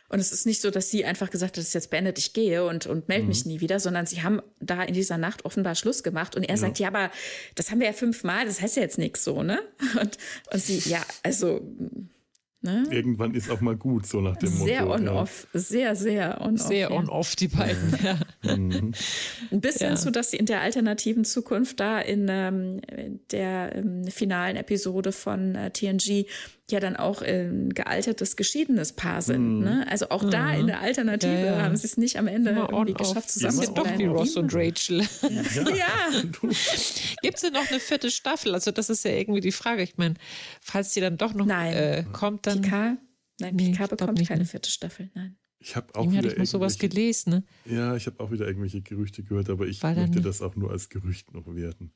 [0.08, 2.32] Und es ist nicht so, dass sie einfach gesagt hat, es ist jetzt beendet, ich
[2.32, 3.52] gehe und, und melde mich mhm.
[3.52, 6.34] nie wieder, sondern sie haben da in dieser Nacht offenbar Schluss gemacht.
[6.34, 6.56] Und er ja.
[6.56, 7.10] sagt, ja, aber
[7.54, 9.60] das haben wir ja fünfmal, das heißt ja jetzt nichts so, ne?
[10.00, 10.18] Und,
[10.52, 11.60] und sie, ja, also
[12.62, 12.84] Ne?
[12.90, 14.98] Irgendwann ist auch mal gut, so nach dem sehr Motto.
[14.98, 15.60] Sehr on-off, ja.
[15.60, 16.66] sehr, sehr on-off.
[16.66, 18.54] Sehr on-off, die beiden, ja.
[18.54, 18.92] Mhm.
[19.50, 19.96] Ein bisschen ja.
[19.96, 22.80] so, dass sie in der alternativen Zukunft da in ähm,
[23.30, 26.26] der ähm, finalen Episode von äh, TNG
[26.72, 29.60] ja dann auch ein gealtertes, geschiedenes Paar sind.
[29.60, 29.62] Mm.
[29.62, 29.86] Ne?
[29.90, 30.30] Also auch mm.
[30.30, 31.62] da in der Alternative ja, ja.
[31.62, 34.54] haben sie es nicht am Ende Immer irgendwie geschafft zusammen zu doch wie Ross und
[34.54, 35.06] Rachel.
[35.30, 35.68] Ja.
[35.68, 36.22] ja.
[37.22, 38.54] Gibt es denn noch eine vierte Staffel?
[38.54, 39.82] Also das ist ja irgendwie die Frage.
[39.82, 40.14] Ich meine,
[40.60, 41.72] falls die dann doch noch Nein.
[41.72, 42.62] Äh, kommt, dann...
[42.62, 42.98] Picard?
[43.40, 45.10] Nein, nee, Picard bekommt nicht keine vierte Staffel.
[45.14, 45.36] Nein.
[45.58, 47.30] Ich habe auch wieder ich mal sowas gelesen.
[47.30, 47.44] Ne?
[47.66, 50.88] Ja, ich habe auch wieder irgendwelche Gerüchte gehört, aber ich möchte das auch nur als
[50.88, 51.92] Gerücht noch werten.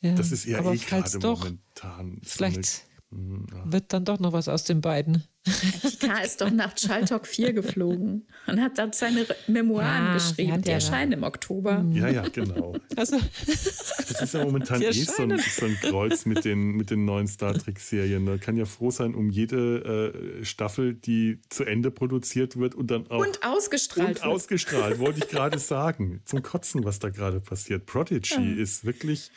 [0.00, 2.20] Ja, das ist eher eh gerade momentan.
[2.22, 5.24] Vielleicht hm, wird dann doch noch was aus den beiden.
[5.44, 10.60] Picard ist doch nach Chaltalk 4 geflogen und hat dann seine Memoiren ah, geschrieben.
[10.62, 11.78] Die erscheinen im Oktober.
[11.78, 11.92] Hm.
[11.92, 12.74] Ja, ja, genau.
[12.96, 17.04] Also, das ist ja momentan eh so ein, so ein, Kreuz mit den, mit den
[17.04, 18.24] neuen Star Trek-Serien.
[18.24, 22.90] Man kann ja froh sein um jede äh, Staffel, die zu Ende produziert wird und
[22.90, 23.24] dann auch.
[23.24, 24.08] Und ausgestrahlt.
[24.08, 24.24] Und wird.
[24.24, 26.22] ausgestrahlt, wollte ich gerade sagen.
[26.24, 27.86] Zum Kotzen, was da gerade passiert.
[27.86, 28.62] Prodigy ja.
[28.62, 29.30] ist wirklich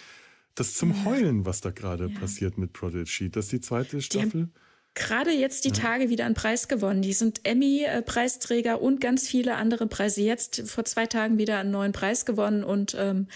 [0.59, 2.19] das zum Heulen, was da gerade ja.
[2.19, 3.29] passiert mit Prodigy.
[3.29, 4.49] Das ist die zweite Staffel.
[4.95, 5.75] Gerade jetzt die ja.
[5.75, 7.01] Tage wieder einen Preis gewonnen.
[7.01, 10.21] Die sind Emmy-Preisträger und ganz viele andere Preise.
[10.21, 13.27] Jetzt vor zwei Tagen wieder einen neuen Preis gewonnen und ähm,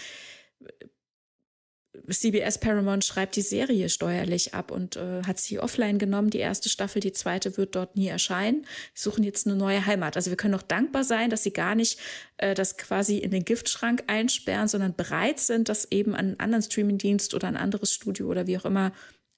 [2.10, 6.30] CBS Paramount schreibt die Serie steuerlich ab und äh, hat sie offline genommen.
[6.30, 8.66] Die erste Staffel, die zweite wird dort nie erscheinen.
[8.92, 10.16] Sie suchen jetzt eine neue Heimat.
[10.16, 11.98] Also wir können noch dankbar sein, dass sie gar nicht
[12.36, 16.62] äh, das quasi in den Giftschrank einsperren, sondern bereit sind, das eben an einen anderen
[16.62, 18.92] Streamingdienst oder ein anderes Studio oder wie auch immer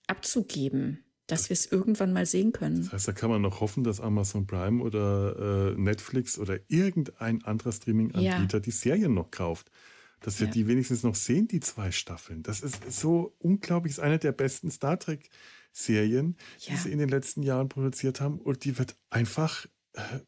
[0.07, 2.83] abzugeben dass wir es irgendwann mal sehen können.
[2.83, 7.42] Das heißt, da kann man noch hoffen, dass Amazon Prime oder äh, Netflix oder irgendein
[7.42, 8.61] anderer Streaming-Anbieter ja.
[8.61, 9.70] die Serien noch kauft
[10.26, 10.52] dass wir ja.
[10.52, 12.42] die wenigstens noch sehen, die zwei Staffeln.
[12.42, 16.72] Das ist so unglaublich, ist eine der besten Star Trek-Serien, ja.
[16.72, 18.40] die sie in den letzten Jahren produziert haben.
[18.40, 19.68] Und die wird einfach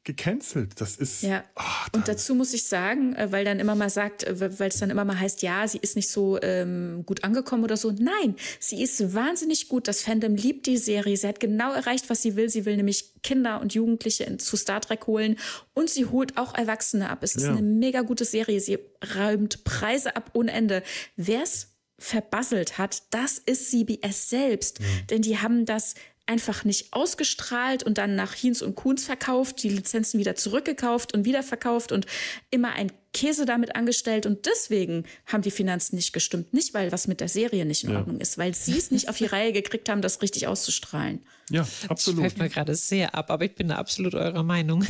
[0.04, 0.80] gecancelt.
[0.80, 1.22] Das ist.
[1.22, 1.44] Ja.
[1.56, 4.78] Oh, und dazu muss ich sagen, äh, weil dann immer mal sagt, äh, weil es
[4.78, 7.90] dann immer mal heißt, ja, sie ist nicht so ähm, gut angekommen oder so.
[7.90, 9.88] Nein, sie ist wahnsinnig gut.
[9.88, 11.16] Das Fandom liebt die Serie.
[11.16, 12.48] Sie hat genau erreicht, was sie will.
[12.48, 15.36] Sie will nämlich Kinder und Jugendliche zu Star Trek holen
[15.74, 17.22] und sie holt auch Erwachsene ab.
[17.22, 17.52] Es ist ja.
[17.52, 18.60] eine mega gute Serie.
[18.60, 18.78] Sie
[19.16, 20.82] räumt Preise ab ohne Ende.
[21.16, 24.80] Wer es verbasselt hat, das ist CBS selbst.
[24.80, 24.84] Mhm.
[25.10, 25.94] Denn die haben das
[26.28, 31.24] einfach nicht ausgestrahlt und dann nach Hinz und Kuhns verkauft, die Lizenzen wieder zurückgekauft und
[31.24, 32.06] wieder verkauft und
[32.50, 36.52] immer ein Käse damit angestellt und deswegen haben die Finanzen nicht gestimmt.
[36.52, 37.98] Nicht, weil was mit der Serie nicht in ja.
[37.98, 41.24] Ordnung ist, weil sie es nicht auf die Reihe gekriegt haben, das richtig auszustrahlen.
[41.50, 42.24] Ja, absolut.
[42.24, 44.84] Das fällt mir gerade sehr ab, aber ich bin da absolut eurer Meinung.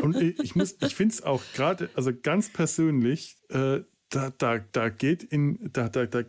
[0.00, 5.22] Und ich, ich finde es auch gerade, also ganz persönlich, äh, da, da, da geht
[5.22, 6.22] in, da, da, da,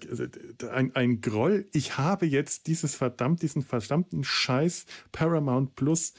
[0.71, 1.67] ein, ein Groll.
[1.73, 6.13] Ich habe jetzt dieses verdammt, diesen verdammten Scheiß Paramount Plus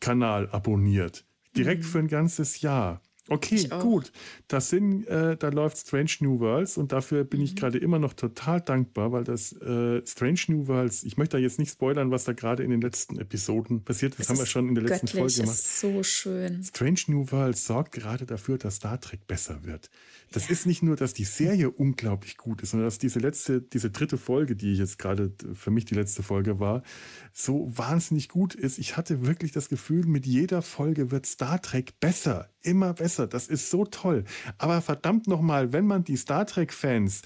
[0.00, 1.24] Kanal abonniert.
[1.56, 1.86] Direkt mhm.
[1.86, 3.00] für ein ganzes Jahr.
[3.28, 4.12] Okay, gut.
[4.48, 7.46] Das sind, äh, da läuft Strange New Worlds und dafür bin mhm.
[7.46, 11.40] ich gerade immer noch total dankbar, weil das äh, Strange New Worlds, ich möchte da
[11.40, 14.14] jetzt nicht spoilern, was da gerade in den letzten Episoden passiert.
[14.14, 15.54] Das es haben wir schon in der letzten Folge gemacht.
[15.54, 16.62] Ist so schön.
[16.62, 19.88] Strange New Worlds sorgt gerade dafür, dass Star Trek besser wird.
[20.34, 23.92] Das ist nicht nur, dass die Serie unglaublich gut ist, sondern dass diese letzte, diese
[23.92, 26.82] dritte Folge, die jetzt gerade für mich die letzte Folge war,
[27.32, 28.78] so wahnsinnig gut ist.
[28.78, 33.28] Ich hatte wirklich das Gefühl, mit jeder Folge wird Star Trek besser, immer besser.
[33.28, 34.24] Das ist so toll.
[34.58, 37.22] Aber verdammt nochmal, wenn man die Star Trek-Fans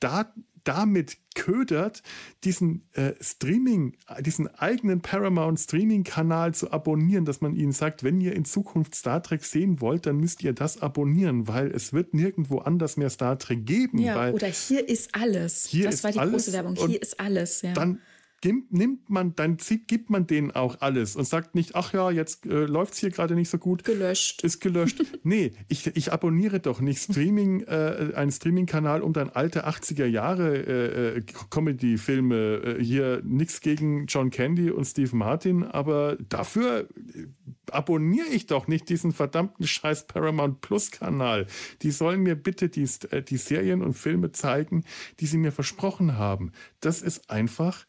[0.00, 0.32] da
[0.64, 2.02] damit ködert,
[2.44, 8.34] diesen äh, Streaming, diesen eigenen Paramount Streaming-Kanal zu abonnieren, dass man ihnen sagt, wenn ihr
[8.34, 12.58] in Zukunft Star Trek sehen wollt, dann müsst ihr das abonnieren, weil es wird nirgendwo
[12.58, 13.98] anders mehr Star Trek geben.
[13.98, 15.66] Ja, oder hier ist alles.
[15.66, 16.76] Hier das ist war die alles große Werbung.
[16.76, 17.62] Hier ist alles.
[17.62, 17.72] Ja.
[17.72, 18.00] Dann
[18.44, 22.46] nimmt man, dann zieht, gibt man denen auch alles und sagt nicht, ach ja, jetzt
[22.46, 23.84] äh, läuft es hier gerade nicht so gut.
[23.84, 24.42] Gelöscht.
[24.44, 25.02] Ist gelöscht.
[25.24, 30.56] nee, ich, ich abonniere doch nicht Streaming, äh, einen Streaming-Kanal, um dann alte 80er Jahre
[30.56, 32.36] äh, äh, Comedy-Filme,
[32.78, 37.26] äh, hier nichts gegen John Candy und Steve Martin, aber dafür äh,
[37.70, 41.46] abonniere ich doch nicht diesen verdammten scheiß Paramount Plus-Kanal.
[41.82, 44.84] Die sollen mir bitte die, äh, die Serien und Filme zeigen,
[45.20, 46.52] die sie mir versprochen haben.
[46.80, 47.84] Das ist einfach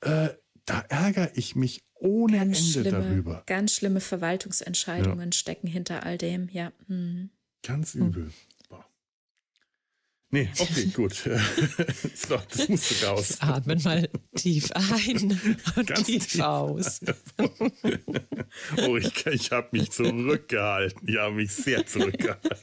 [0.00, 0.30] äh,
[0.64, 3.42] da ärgere ich mich ohne ganz Ende schlimme, darüber.
[3.46, 5.32] Ganz schlimme Verwaltungsentscheidungen ja.
[5.32, 6.72] stecken hinter all dem, ja.
[6.86, 7.30] Hm.
[7.62, 8.24] Ganz übel.
[8.24, 8.32] Hm.
[10.32, 11.14] Nee, okay, gut.
[12.14, 13.38] so, das musste raus.
[13.40, 15.40] Atmen mal tief ein
[15.76, 17.00] und Ganz tief, tief aus.
[18.86, 21.08] oh, ich, ich habe mich zurückgehalten.
[21.08, 22.56] Ich habe mich sehr zurückgehalten.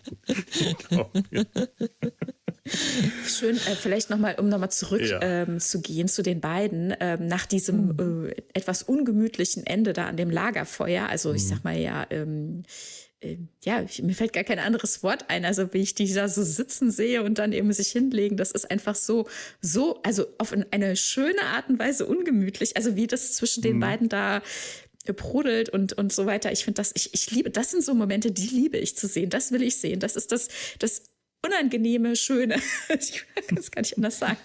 [3.26, 5.44] Schön, äh, vielleicht nochmal, um nochmal zurückzugehen ja.
[5.44, 8.30] ähm, zu, zu den beiden, ähm, nach diesem mhm.
[8.30, 11.48] äh, etwas ungemütlichen Ende da an dem Lagerfeuer, also ich mhm.
[11.48, 12.64] sag mal ja, ähm,
[13.20, 16.28] äh, ja, ich, mir fällt gar kein anderes Wort ein, also wie ich die da
[16.28, 19.28] so sitzen sehe und dann eben sich hinlegen, das ist einfach so,
[19.62, 23.82] so, also auf eine schöne Art und Weise ungemütlich, also wie das zwischen den mhm.
[23.82, 24.42] beiden da
[25.14, 26.52] brodelt und, und so weiter.
[26.52, 29.30] Ich finde das, ich, ich liebe, das sind so Momente, die liebe ich zu sehen.
[29.30, 30.00] Das will ich sehen.
[30.02, 30.50] Das ist das,
[30.80, 31.04] das
[31.46, 32.56] unangenehme, schöne.
[32.90, 33.26] ich
[33.72, 34.38] kann nicht anders sagen.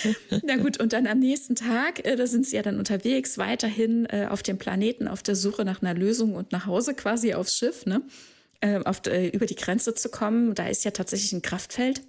[0.42, 4.06] Na gut, und dann am nächsten Tag, äh, da sind sie ja dann unterwegs, weiterhin
[4.06, 7.56] äh, auf dem Planeten, auf der Suche nach einer Lösung und nach Hause quasi aufs
[7.56, 8.02] Schiff, ne?
[8.60, 10.54] Äh, auf, über die Grenze zu kommen.
[10.54, 12.02] Da ist ja tatsächlich ein Kraftfeld.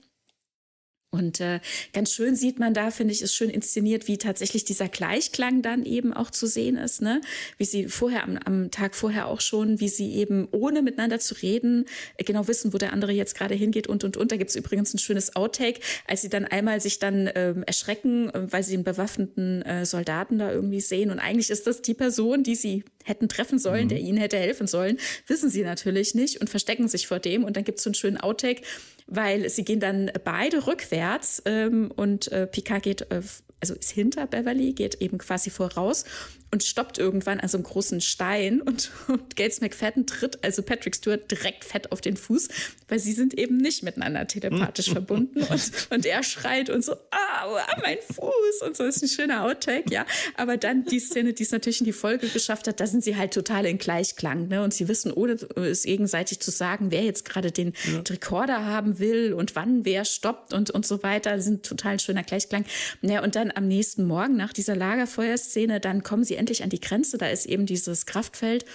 [1.14, 1.60] Und äh,
[1.94, 5.86] ganz schön sieht man da, finde ich, ist schön inszeniert, wie tatsächlich dieser Gleichklang dann
[5.86, 7.22] eben auch zu sehen ist, ne?
[7.60, 11.36] Wie sie vorher am, am Tag vorher auch schon, wie sie eben ohne miteinander zu
[11.36, 11.86] reden,
[12.18, 14.32] äh, genau wissen, wo der andere jetzt gerade hingeht und und und.
[14.32, 18.52] Da gibt's übrigens ein schönes Outtake, als sie dann einmal sich dann ähm, erschrecken, äh,
[18.52, 21.12] weil sie einen bewaffneten äh, Soldaten da irgendwie sehen.
[21.12, 23.90] Und eigentlich ist das die Person, die sie hätten treffen sollen, mhm.
[23.90, 24.98] der ihnen hätte helfen sollen,
[25.28, 27.44] wissen sie natürlich nicht und verstecken sich vor dem.
[27.44, 28.64] Und dann gibt's so einen schönen Outtake,
[29.06, 31.03] weil sie gehen dann beide rückwärts
[31.46, 33.22] ähm, und äh, Picard geht, äh,
[33.64, 36.04] also ist hinter Beverly, geht eben quasi voraus
[36.52, 40.96] und stoppt irgendwann an so einem großen Stein und, und Gates McFadden tritt also Patrick
[40.96, 42.50] Stewart direkt fett auf den Fuß,
[42.90, 47.66] weil sie sind eben nicht miteinander telepathisch verbunden und, und er schreit und so, ah,
[47.82, 50.06] mein Fuß und so ist ein schöner Outtake, ja.
[50.36, 53.16] Aber dann die Szene, die es natürlich in die Folge geschafft hat, da sind sie
[53.16, 54.62] halt total in Gleichklang, ne?
[54.62, 58.02] Und sie wissen, ohne es gegenseitig zu sagen, wer jetzt gerade den ja.
[58.10, 62.24] Rekorder haben will und wann wer stoppt und, und so weiter, sind total ein schöner
[62.24, 62.66] Gleichklang.
[63.02, 66.80] Ja, und dann am nächsten Morgen nach dieser Lagerfeuerszene, dann kommen sie endlich an die
[66.80, 67.18] Grenze.
[67.18, 68.66] Da ist eben dieses Kraftfeld.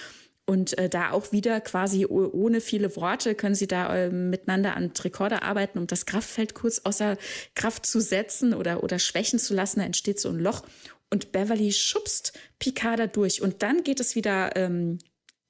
[0.46, 4.92] Und äh, da auch wieder quasi ohne viele Worte können sie da äh, miteinander an
[4.98, 7.18] Rekorder arbeiten, um das Kraftfeld kurz außer
[7.54, 9.80] Kraft zu setzen oder, oder schwächen zu lassen.
[9.80, 10.62] Da entsteht so ein Loch.
[11.10, 13.42] Und Beverly schubst Picard da durch.
[13.42, 14.98] Und dann geht es wieder ähm,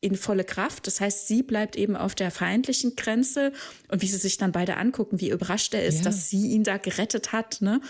[0.01, 0.87] in volle Kraft.
[0.87, 3.53] Das heißt, sie bleibt eben auf der feindlichen Grenze.
[3.89, 6.05] Und wie sie sich dann beide angucken, wie überrascht er ist, ja.
[6.05, 7.61] dass sie ihn da gerettet hat.
[7.61, 7.81] Ne?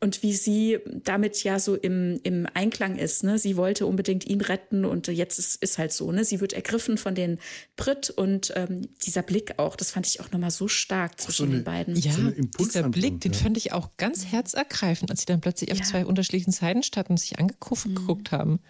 [0.00, 3.24] Und wie sie damit ja so im, im Einklang ist.
[3.24, 3.38] Ne?
[3.38, 6.12] Sie wollte unbedingt ihn retten und jetzt ist, ist halt so.
[6.12, 6.24] Ne?
[6.24, 7.38] Sie wird ergriffen von den
[7.76, 11.44] Brit und ähm, dieser Blick auch, das fand ich auch nochmal so stark zwischen so
[11.44, 11.96] eine, den beiden.
[11.96, 15.78] Ja, so dieser Blick, den fand ich auch ganz herzergreifend, als sie dann plötzlich auf
[15.78, 15.84] ja.
[15.84, 18.36] zwei unterschiedlichen Seiten standen und sich angeguckt mhm.
[18.36, 18.60] haben.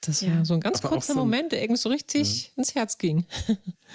[0.00, 0.36] Das ja.
[0.36, 2.50] war so ein ganz Aber kurzer so Moment, der irgendwie so richtig ja.
[2.56, 3.26] ins Herz ging.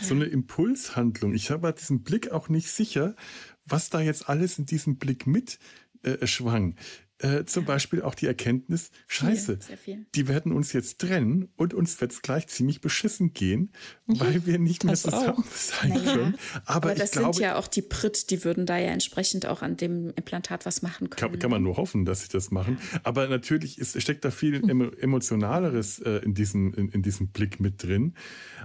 [0.02, 1.36] So eine Impulshandlung.
[1.36, 3.16] Ich habe diesen Blick auch nicht sicher,
[3.64, 5.60] was da jetzt alles in diesem Blick mit
[6.04, 6.76] äh, schwang.
[7.24, 12.02] Äh, zum Beispiel auch die Erkenntnis, scheiße, viel, die werden uns jetzt trennen und uns
[12.02, 13.72] wird es gleich ziemlich beschissen gehen,
[14.08, 15.46] weil wir nicht mehr zusammen auch.
[15.46, 16.14] sein naja.
[16.14, 16.38] können.
[16.66, 19.62] Aber, Aber das glaube, sind ja auch die Brit, die würden da ja entsprechend auch
[19.62, 21.32] an dem Implantat was machen können.
[21.32, 22.78] Kann, kann man nur hoffen, dass sie das machen.
[23.04, 24.92] Aber natürlich ist, steckt da viel hm.
[25.00, 28.16] Emotionaleres äh, in, diesem, in, in, diesem Blick mit drin.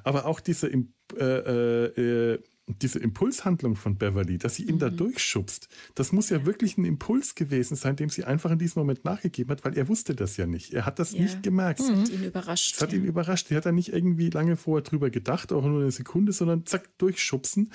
[0.02, 0.84] Aber auch diese äh,
[1.16, 2.42] äh, äh
[2.82, 4.80] diese Impulshandlung von Beverly, dass sie ihn mhm.
[4.80, 8.80] da durchschubst, das muss ja wirklich ein Impuls gewesen sein, dem sie einfach in diesem
[8.80, 10.74] Moment nachgegeben hat, weil er wusste das ja nicht.
[10.74, 11.22] Er hat das ja.
[11.22, 11.80] nicht gemerkt.
[11.80, 12.14] Das hat mhm.
[12.14, 12.74] ihn überrascht.
[12.74, 13.50] Das hat ihn überrascht.
[13.50, 16.96] Er hat da nicht irgendwie lange vorher drüber gedacht, auch nur eine Sekunde, sondern zack,
[16.98, 17.72] durchschubsen.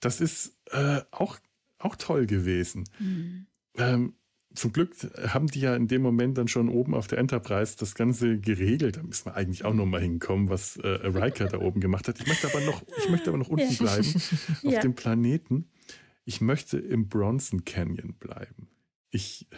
[0.00, 1.38] Das ist äh, auch,
[1.78, 2.84] auch toll gewesen.
[2.98, 3.46] Mhm.
[3.76, 4.14] Ähm,
[4.54, 4.94] zum Glück
[5.28, 8.96] haben die ja in dem Moment dann schon oben auf der Enterprise das Ganze geregelt.
[8.96, 12.20] Da müssen wir eigentlich auch noch mal hinkommen, was äh, Riker da oben gemacht hat.
[12.20, 14.06] Ich möchte aber noch, ich möchte aber noch unten bleiben
[14.64, 14.80] auf ja.
[14.80, 15.68] dem Planeten.
[16.24, 18.68] Ich möchte im Bronson Canyon bleiben.
[19.10, 19.48] Ich,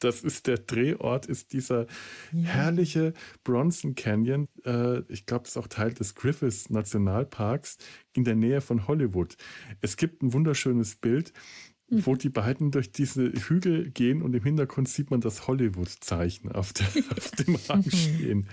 [0.00, 1.86] das ist der Drehort, ist dieser
[2.32, 2.42] ja.
[2.42, 3.12] herrliche
[3.42, 4.48] Bronson Canyon.
[4.64, 7.78] Äh, ich glaube, das ist auch Teil des Griffiths Nationalparks
[8.12, 9.36] in der Nähe von Hollywood.
[9.80, 11.32] Es gibt ein wunderschönes Bild
[12.02, 16.72] wo die beiden durch diese Hügel gehen und im Hintergrund sieht man das Hollywood-Zeichen auf,
[17.16, 18.48] auf dem Rang stehen.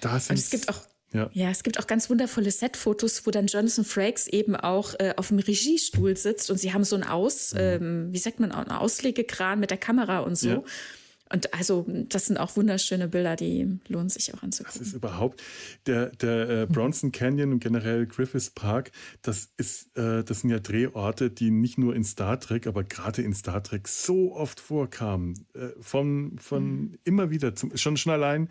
[0.00, 0.80] Da sind es gibt auch
[1.12, 1.30] ja.
[1.34, 5.28] ja, es gibt auch ganz wundervolle Set-Fotos, wo dann Jonathan Frakes eben auch äh, auf
[5.28, 7.60] dem Regiestuhl sitzt und sie haben so ein Aus, mhm.
[7.60, 10.48] ähm, wie sagt man, einen Auslegekran mit der Kamera und so.
[10.48, 10.62] Ja.
[11.32, 14.78] Und also, das sind auch wunderschöne Bilder, die lohnen sich auch anzugucken.
[14.78, 15.42] Das ist überhaupt
[15.86, 18.92] der, der äh, Bronson Canyon und generell Griffiths Park,
[19.22, 23.22] das ist, äh, das sind ja Drehorte, die nicht nur in Star Trek, aber gerade
[23.22, 25.46] in Star Trek so oft vorkamen.
[25.54, 26.98] Äh, von, von mhm.
[27.04, 28.48] immer wieder, zum, schon, schon allein,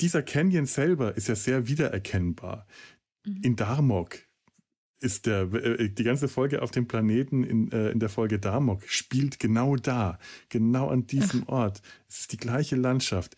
[0.00, 2.66] dieser Canyon selber ist ja sehr wiedererkennbar.
[3.26, 3.40] Mhm.
[3.42, 4.27] In Darmok
[5.00, 8.82] ist der, äh, die ganze Folge auf dem Planeten in, äh, in der Folge Damok
[8.86, 11.52] spielt genau da, genau an diesem Ach.
[11.52, 11.82] Ort.
[12.08, 13.36] Es ist die gleiche Landschaft.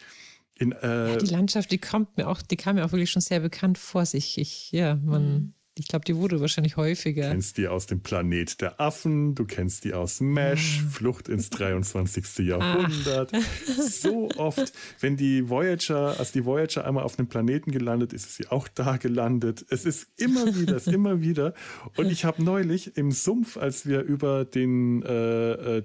[0.54, 3.22] In, äh, ja, die Landschaft, die kommt mir auch, die kam mir auch wirklich schon
[3.22, 4.38] sehr bekannt vor sich.
[4.38, 5.54] Ich, ja, man, mhm.
[5.76, 7.22] Ich glaube, die wurde wahrscheinlich häufiger.
[7.22, 10.90] Du kennst die aus dem Planet der Affen, du kennst die aus Mesh, ah.
[10.90, 12.38] Flucht ins 23.
[12.46, 13.33] Jahrhundert.
[13.33, 13.40] Ah.
[13.88, 18.37] So oft, wenn die Voyager, als die Voyager einmal auf einem Planeten gelandet ist, ist
[18.37, 19.64] sie auch da gelandet.
[19.70, 21.54] Es ist immer wieder, es ist immer wieder.
[21.96, 25.83] Und ich habe neulich im Sumpf, als wir über den, äh, äh,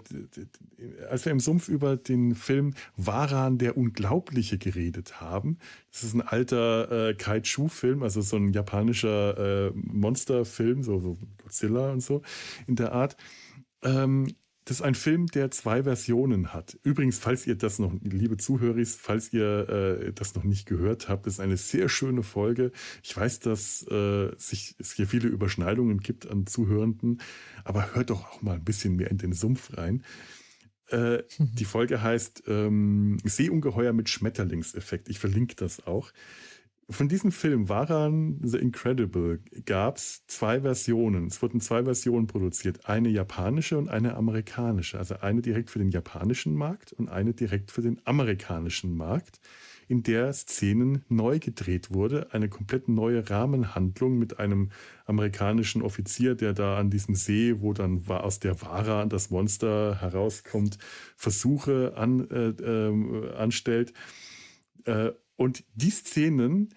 [1.09, 5.59] als wir im Sumpf über den Film Waran der Unglaubliche geredet haben,
[5.91, 11.91] das ist ein alter äh, Kaiju-Film, also so ein japanischer äh, Monsterfilm, so, so, Godzilla
[11.91, 12.21] und so
[12.67, 13.15] in der Art.
[13.83, 14.27] Ähm,
[14.65, 16.75] das ist ein Film, der zwei Versionen hat.
[16.81, 21.27] Übrigens, falls ihr das noch, liebe Zuhörer, falls ihr äh, das noch nicht gehört habt,
[21.27, 22.71] ist eine sehr schöne Folge.
[23.03, 27.21] Ich weiß, dass äh, sich, es hier viele Überschneidungen gibt an Zuhörenden,
[27.63, 30.03] aber hört doch auch mal ein bisschen mehr in den Sumpf rein.
[30.87, 35.09] Äh, die Folge heißt ähm, Seeungeheuer mit Schmetterlingseffekt.
[35.09, 36.11] Ich verlinke das auch.
[36.87, 41.25] Von diesem Film Waran The Incredible gab es zwei Versionen.
[41.25, 42.87] Es wurden zwei Versionen produziert.
[42.87, 44.99] Eine japanische und eine amerikanische.
[44.99, 49.39] Also eine direkt für den japanischen Markt und eine direkt für den amerikanischen Markt
[49.87, 52.31] in der Szenen neu gedreht wurde.
[52.33, 54.69] Eine komplett neue Rahmenhandlung mit einem
[55.05, 60.77] amerikanischen Offizier, der da an diesem See, wo dann aus der Wara das Monster herauskommt,
[61.15, 63.91] Versuche an, äh, äh, anstellt.
[64.85, 66.73] Äh, und die Szenen,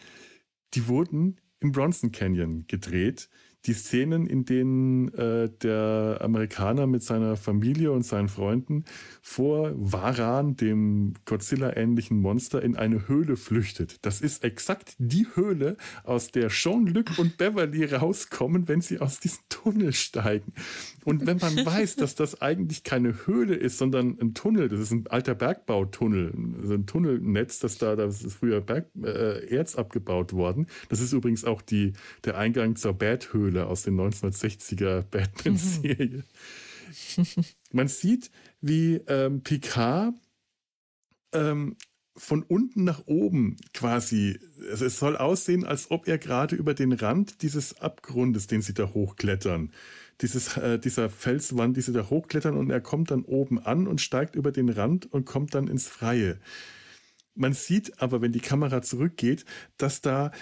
[0.74, 3.28] die wurden im Bronson Canyon gedreht
[3.66, 8.84] die Szenen, in denen äh, der Amerikaner mit seiner Familie und seinen Freunden
[9.20, 13.98] vor Varan, dem Godzilla-ähnlichen Monster, in eine Höhle flüchtet.
[14.02, 19.40] Das ist exakt die Höhle, aus der Jean-Luc und Beverly rauskommen, wenn sie aus diesem
[19.48, 20.52] Tunnel steigen.
[21.04, 24.92] Und wenn man weiß, dass das eigentlich keine Höhle ist, sondern ein Tunnel, das ist
[24.92, 30.32] ein alter Bergbautunnel, also ein Tunnelnetz, das da, da ist früher Berg, äh, Erz abgebaut
[30.32, 30.68] worden.
[30.88, 31.92] Das ist übrigens auch die,
[32.24, 36.24] der Eingang zur Bad-Höhle aus den 1960er Batman-Serie.
[37.72, 38.30] Man sieht,
[38.60, 40.14] wie ähm, Picard
[41.32, 41.76] ähm,
[42.16, 44.38] von unten nach oben quasi,
[44.70, 48.74] also es soll aussehen, als ob er gerade über den Rand dieses Abgrundes, den sie
[48.74, 49.72] da hochklettern,
[50.20, 54.00] dieses, äh, dieser Felswand, die sie da hochklettern und er kommt dann oben an und
[54.00, 56.40] steigt über den Rand und kommt dann ins Freie.
[57.34, 59.44] Man sieht aber, wenn die Kamera zurückgeht,
[59.76, 60.32] dass da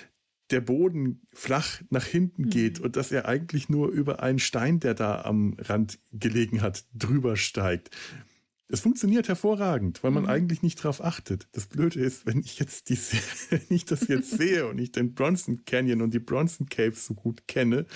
[0.50, 2.50] der Boden flach nach hinten mhm.
[2.50, 6.84] geht und dass er eigentlich nur über einen Stein, der da am Rand gelegen hat,
[6.94, 7.90] drüber steigt.
[8.68, 10.28] Es funktioniert hervorragend, weil man mhm.
[10.28, 11.46] eigentlich nicht drauf achtet.
[11.52, 12.98] Das Blöde ist, wenn ich jetzt die,
[13.50, 17.14] wenn ich das jetzt sehe und ich den Bronson Canyon und die Bronson Caves so
[17.14, 17.86] gut kenne,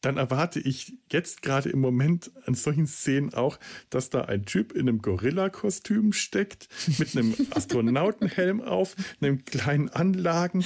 [0.00, 3.58] dann erwarte ich jetzt gerade im Moment an solchen Szenen auch,
[3.90, 10.64] dass da ein Typ in einem Gorilla-Kostüm steckt, mit einem Astronautenhelm auf, einem kleinen Anlagen,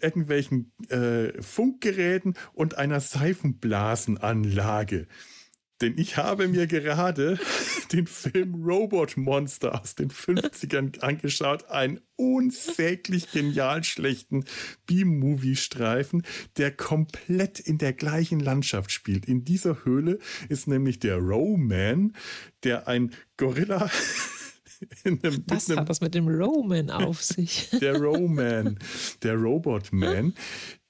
[0.00, 5.08] irgendwelchen äh, Funkgeräten und einer Seifenblasenanlage.
[5.80, 7.38] Denn ich habe mir gerade
[7.92, 11.70] den Film Robot Monster aus den 50ern angeschaut.
[11.70, 14.44] Einen unsäglich genial schlechten
[14.86, 16.22] B-Movie-Streifen,
[16.56, 19.26] der komplett in der gleichen Landschaft spielt.
[19.26, 22.14] In dieser Höhle ist nämlich der Roman,
[22.62, 23.90] der ein Gorilla
[25.04, 27.70] einem, Was hat das mit dem Roman auf sich?
[27.80, 28.78] Der Roman,
[29.22, 30.34] der Robotman,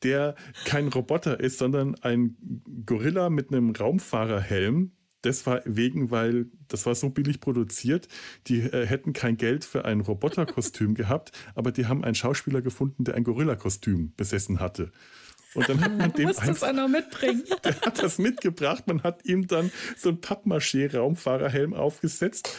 [0.02, 0.34] der
[0.64, 2.36] kein Roboter ist, sondern ein
[2.86, 4.92] Gorilla mit einem Raumfahrerhelm.
[5.22, 8.08] Deswegen, weil das war so billig produziert,
[8.46, 13.04] die äh, hätten kein Geld für ein Roboterkostüm gehabt, aber die haben einen Schauspieler gefunden,
[13.04, 14.92] der ein Gorilla-Kostüm besessen hatte.
[15.54, 17.42] Und dann hat man dem muss das auch noch mitbringen.
[17.64, 18.86] Der hat das mitgebracht.
[18.86, 22.56] Man hat ihm dann so ein Pappmaché-Raumfahrerhelm aufgesetzt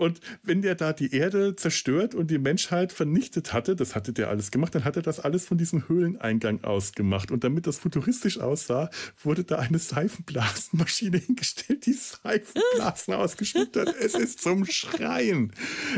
[0.00, 4.30] Und wenn der da die Erde zerstört und die Menschheit vernichtet hatte, das hatte der
[4.30, 7.30] alles gemacht, dann hat er das alles von diesem Höhleneingang aus gemacht.
[7.30, 8.88] Und damit das futuristisch aussah,
[9.22, 13.94] wurde da eine Seifenblasenmaschine hingestellt, die Seifenblasen ausgespuckt hat.
[14.00, 15.52] Es ist zum Schreien.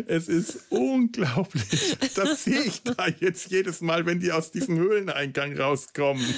[0.09, 1.96] Es ist unglaublich.
[2.16, 6.26] Das sehe ich da jetzt jedes Mal, wenn die aus diesem Höhleneingang rauskommen.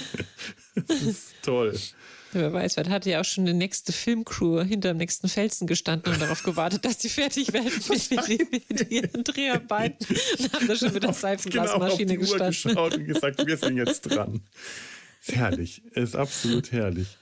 [0.89, 1.79] Das ist toll.
[2.35, 6.13] Wer weiß, vielleicht hat ja auch schon die nächste Filmcrew hinter dem nächsten Felsen gestanden
[6.13, 10.07] und darauf gewartet, dass die fertig werden mit, mit ihren Dreharbeiten.
[10.39, 13.77] Und haben da schon mit der Seifenblasmaschine genau, die Uhr geschaut und gesagt, wir sind
[13.77, 14.41] jetzt dran.
[15.21, 15.83] Ist herrlich.
[15.93, 17.17] Ist absolut herrlich.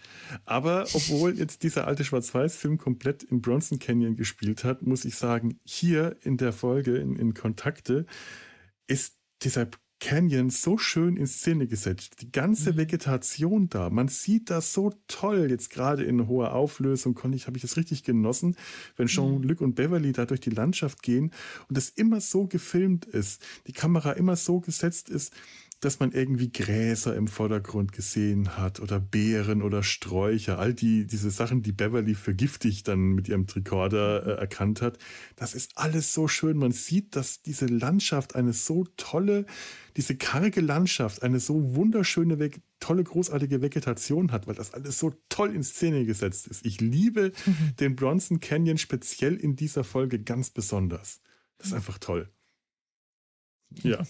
[0.44, 5.60] Aber obwohl jetzt dieser alte Schwarz-Weiß-Film komplett im Bronson Canyon gespielt hat, muss ich sagen,
[5.64, 8.06] hier in der Folge, in, in Kontakte,
[8.86, 9.68] ist dieser
[10.02, 12.22] Canyon so schön in Szene gesetzt.
[12.22, 12.78] Die ganze mhm.
[12.78, 15.46] Vegetation da, man sieht das so toll.
[15.48, 18.56] Jetzt gerade in hoher Auflösung konnte ich, habe ich das richtig genossen,
[18.96, 19.66] wenn Jean-Luc mhm.
[19.66, 21.30] und Beverly da durch die Landschaft gehen
[21.68, 25.32] und es immer so gefilmt ist, die Kamera immer so gesetzt ist,
[25.82, 31.32] dass man irgendwie Gräser im Vordergrund gesehen hat oder Beeren oder Sträucher, all die, diese
[31.32, 34.98] Sachen, die Beverly für giftig dann mit ihrem Tricorder äh, erkannt hat.
[35.34, 36.56] Das ist alles so schön.
[36.56, 39.44] Man sieht, dass diese Landschaft eine so tolle,
[39.96, 42.38] diese karge Landschaft eine so wunderschöne,
[42.78, 46.64] tolle, großartige Vegetation hat, weil das alles so toll in Szene gesetzt ist.
[46.64, 47.76] Ich liebe mhm.
[47.80, 51.20] den Bronson Canyon speziell in dieser Folge ganz besonders.
[51.58, 52.30] Das ist einfach toll.
[53.82, 54.04] Ja.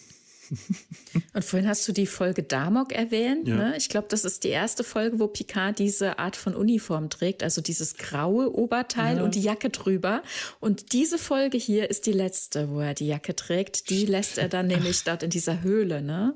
[1.35, 3.49] Und vorhin hast du die Folge Damok erwähnt.
[3.49, 3.57] Ja.
[3.57, 3.77] Ne?
[3.77, 7.61] Ich glaube, das ist die erste Folge, wo Picard diese Art von Uniform trägt, also
[7.61, 9.23] dieses graue Oberteil ja.
[9.23, 10.23] und die Jacke drüber.
[10.61, 13.91] Und diese Folge hier ist die letzte, wo er die Jacke trägt.
[13.91, 16.35] Die lässt er dann nämlich dort in dieser Höhle, ne?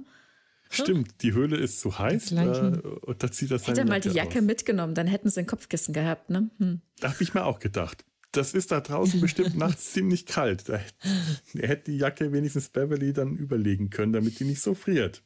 [0.69, 4.09] Stimmt, die Höhle ist zu heiß äh, und da zieht das Hätte er mal die
[4.09, 4.45] Jacke aus.
[4.45, 6.51] mitgenommen, dann hätten sie ein Kopfkissen gehabt, ne?
[6.59, 6.81] Hm.
[6.99, 8.05] Da habe ich mir auch gedacht
[8.37, 10.69] das ist da draußen bestimmt nachts ziemlich kalt.
[10.69, 10.81] Da,
[11.55, 15.23] er hätte die Jacke wenigstens Beverly dann überlegen können, damit die nicht so friert.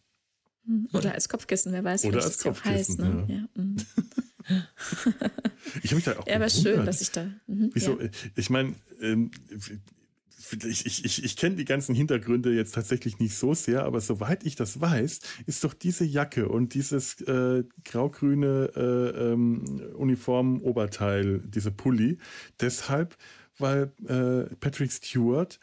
[0.67, 3.05] Hm, oder als Kopfkissen, wer weiß, Oder als Kopfkissen.
[3.05, 3.27] Heiß, ne?
[3.29, 3.35] ja.
[3.35, 3.49] Ja.
[3.55, 3.77] Mhm.
[5.83, 7.25] ich habe mich da auch Ja, aber schön, dass ich da.
[7.47, 8.01] Mhm, Wieso?
[8.01, 8.09] Ja.
[8.37, 9.31] Ich meine, ähm,
[10.53, 14.45] ich, ich, ich, ich kenne die ganzen Hintergründe jetzt tatsächlich nicht so sehr, aber soweit
[14.45, 19.65] ich das weiß, ist doch diese Jacke und dieses äh, grau-grüne äh, ähm,
[19.97, 22.19] Uniform-Oberteil, diese Pulli,
[22.61, 23.17] deshalb,
[23.59, 25.59] weil äh, Patrick Stewart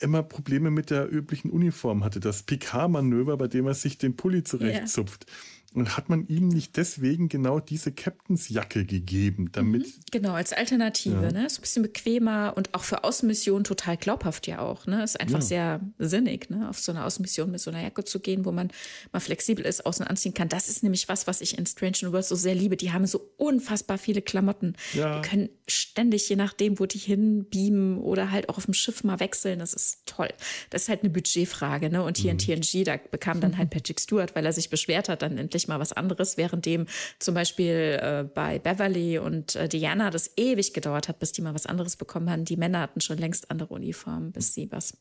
[0.00, 2.20] immer Probleme mit der üblichen Uniform hatte.
[2.20, 5.26] Das Picard-Manöver, bei dem er sich den Pulli zurechtzupft.
[5.26, 5.59] Yeah.
[5.72, 9.82] Und hat man ihm nicht deswegen genau diese Captainsjacke gegeben, damit.
[9.86, 11.30] Mhm, genau, als Alternative, ja.
[11.30, 11.46] ne?
[11.46, 15.04] Ist ein bisschen bequemer und auch für Außenmissionen total glaubhaft ja auch, ne?
[15.04, 15.40] Ist einfach ja.
[15.40, 16.68] sehr sinnig, ne?
[16.68, 18.72] Auf so eine Außenmission mit so einer Jacke zu gehen, wo man
[19.12, 20.48] mal flexibel ist, außen anziehen kann.
[20.48, 22.76] Das ist nämlich was, was ich in Strange Universe so sehr liebe.
[22.76, 24.74] Die haben so unfassbar viele Klamotten.
[24.94, 25.20] Ja.
[25.20, 29.20] Die können ständig, je nachdem, wo die hinbeamen oder halt auch auf dem Schiff mal
[29.20, 29.60] wechseln.
[29.60, 30.30] Das ist toll.
[30.70, 32.02] Das ist halt eine Budgetfrage, ne?
[32.02, 32.40] Und hier mhm.
[32.40, 35.59] in TNG, da bekam dann halt Patrick Stewart, weil er sich beschwert hat, dann endlich
[35.60, 36.86] endlich mal was anderes, währenddem
[37.18, 41.54] zum Beispiel äh, bei Beverly und äh, Diana das ewig gedauert hat, bis die mal
[41.54, 42.44] was anderes bekommen haben.
[42.44, 44.96] Die Männer hatten schon längst andere Uniformen, bis sie was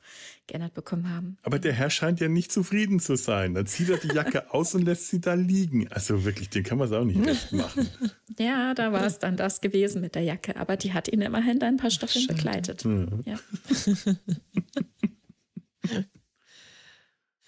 [0.47, 1.37] geändert bekommen haben.
[1.43, 3.53] Aber der Herr scheint ja nicht zufrieden zu sein.
[3.53, 5.87] Dann zieht er die Jacke aus und lässt sie da liegen.
[5.91, 7.87] Also wirklich, den kann man es auch nicht recht machen.
[8.39, 10.57] ja, da war es dann das gewesen mit der Jacke.
[10.57, 12.35] Aber die hat ihn immerhin ein paar Staffeln Schade.
[12.35, 12.85] begleitet.
[13.25, 13.39] Ja.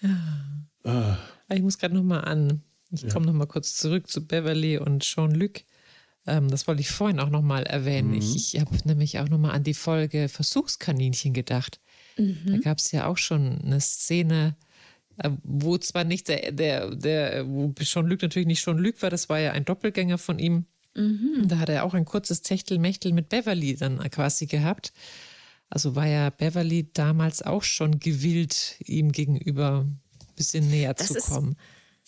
[0.00, 0.18] ja.
[0.84, 1.18] Ah.
[1.54, 3.08] Ich muss gerade noch mal an ich ja.
[3.10, 5.62] komme noch mal kurz zurück zu Beverly und Jean-Luc.
[6.26, 8.10] Ähm, das wollte ich vorhin auch noch mal erwähnen.
[8.10, 8.18] Mhm.
[8.18, 11.80] Ich, ich habe nämlich auch noch mal an die Folge Versuchskaninchen gedacht.
[12.16, 12.42] Mhm.
[12.46, 14.56] Da gab es ja auch schon eine Szene,
[15.18, 19.40] äh, wo zwar nicht der, der, der wo Jean-Luc natürlich nicht Jean-Luc war, das war
[19.40, 20.66] ja ein Doppelgänger von ihm.
[20.94, 21.48] Mhm.
[21.48, 24.92] Da hat er auch ein kurzes Techtelmechtel mit Beverly dann quasi gehabt.
[25.70, 30.00] Also war ja Beverly damals auch schon gewillt, ihm gegenüber ein
[30.36, 31.52] bisschen näher das zu kommen.
[31.52, 31.58] Ist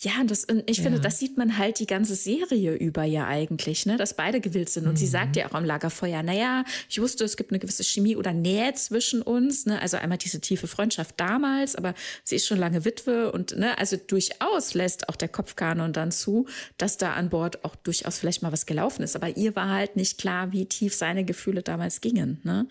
[0.05, 0.83] ja, das, ich ja.
[0.83, 4.69] finde, das sieht man halt die ganze Serie über ja eigentlich, ne, dass beide gewillt
[4.69, 4.85] sind.
[4.85, 4.97] Und mhm.
[4.97, 8.31] sie sagt ja auch am Lagerfeuer, naja, ich wusste, es gibt eine gewisse Chemie oder
[8.31, 12.85] Nähe zwischen uns, ne, also einmal diese tiefe Freundschaft damals, aber sie ist schon lange
[12.85, 16.45] Witwe und, ne, also durchaus lässt auch der Kopfkanon dann zu,
[16.77, 19.15] dass da an Bord auch durchaus vielleicht mal was gelaufen ist.
[19.15, 22.67] Aber ihr war halt nicht klar, wie tief seine Gefühle damals gingen, ne.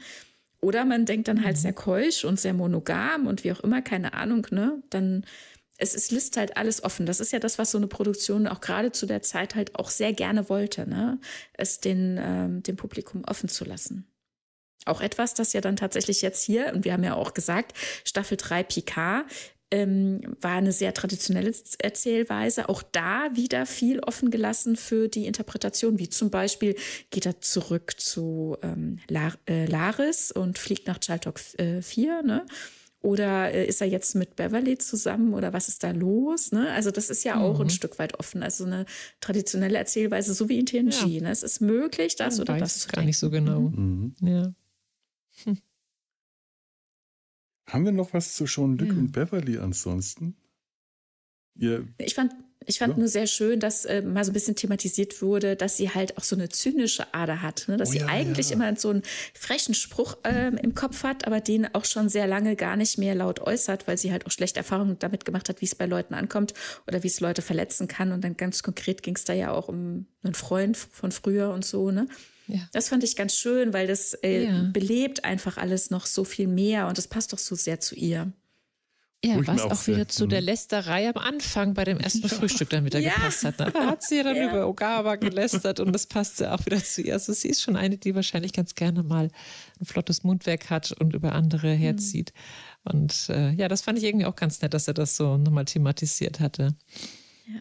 [0.60, 1.60] Oder man denkt dann halt mhm.
[1.60, 5.26] sehr keusch und sehr monogam und wie auch immer, keine Ahnung, ne, dann,
[5.78, 7.06] es, es lässt halt alles offen.
[7.06, 9.90] Das ist ja das, was so eine Produktion auch gerade zu der Zeit halt auch
[9.90, 11.18] sehr gerne wollte, ne?
[11.52, 14.06] es den, ähm, dem Publikum offen zu lassen.
[14.86, 17.72] Auch etwas, das ja dann tatsächlich jetzt hier, und wir haben ja auch gesagt,
[18.04, 19.24] Staffel 3 Picard,
[19.70, 22.68] ähm, war eine sehr traditionelle Erzählweise.
[22.68, 26.76] Auch da wieder viel offen gelassen für die Interpretation, wie zum Beispiel
[27.10, 32.46] geht er zurück zu ähm, Lar äh, Laris und fliegt nach Chaltok äh, 4, ne?
[33.04, 36.52] Oder äh, ist er jetzt mit Beverly zusammen oder was ist da los?
[36.52, 36.70] Ne?
[36.72, 37.66] Also das ist ja auch mhm.
[37.66, 38.42] ein Stück weit offen.
[38.42, 38.86] Also eine
[39.20, 41.06] traditionelle Erzählweise, so wie in TNG.
[41.06, 41.22] Ja.
[41.24, 41.30] Ne?
[41.30, 43.60] Es ist möglich, das ja, oder das zu Gar nicht so genau.
[43.60, 44.16] Mhm.
[44.22, 44.54] Ja.
[45.44, 45.58] Hm.
[47.66, 48.98] Haben wir noch was zu Sean Luke ja.
[48.98, 50.36] und Beverly ansonsten?
[51.56, 52.32] Ihr ich fand
[52.66, 52.98] ich fand ja.
[52.98, 56.22] nur sehr schön, dass äh, mal so ein bisschen thematisiert wurde, dass sie halt auch
[56.22, 57.64] so eine zynische Ader hat.
[57.68, 57.76] Ne?
[57.76, 58.56] Dass oh, sie ja, eigentlich ja.
[58.56, 59.02] immer so einen
[59.34, 63.14] frechen Spruch ähm, im Kopf hat, aber den auch schon sehr lange gar nicht mehr
[63.14, 66.14] laut äußert, weil sie halt auch schlechte Erfahrungen damit gemacht hat, wie es bei Leuten
[66.14, 66.54] ankommt
[66.86, 68.12] oder wie es Leute verletzen kann.
[68.12, 71.64] Und dann ganz konkret ging es da ja auch um einen Freund von früher und
[71.64, 71.90] so.
[71.90, 72.08] Ne?
[72.46, 72.68] Ja.
[72.72, 76.88] Das fand ich ganz schön, weil das äh, belebt einfach alles noch so viel mehr
[76.88, 78.32] und das passt doch so sehr zu ihr.
[79.24, 80.46] Ja, was auch, auch wieder zu der mhm.
[80.46, 82.28] Lästerei am Anfang bei dem ersten.
[82.34, 83.14] Frühstück dann wieder ja.
[83.14, 83.58] gepasst hat.
[83.58, 83.70] Ne?
[83.74, 84.50] Da hat sie ja dann ja.
[84.50, 87.14] über Ogawa gelästert und das passte auch wieder zu ihr.
[87.14, 89.30] Also sie ist schon eine, die wahrscheinlich ganz gerne mal
[89.80, 91.78] ein flottes Mundwerk hat und über andere mhm.
[91.78, 92.32] herzieht.
[92.84, 95.64] Und äh, ja, das fand ich irgendwie auch ganz nett, dass er das so nochmal
[95.64, 96.74] thematisiert hatte.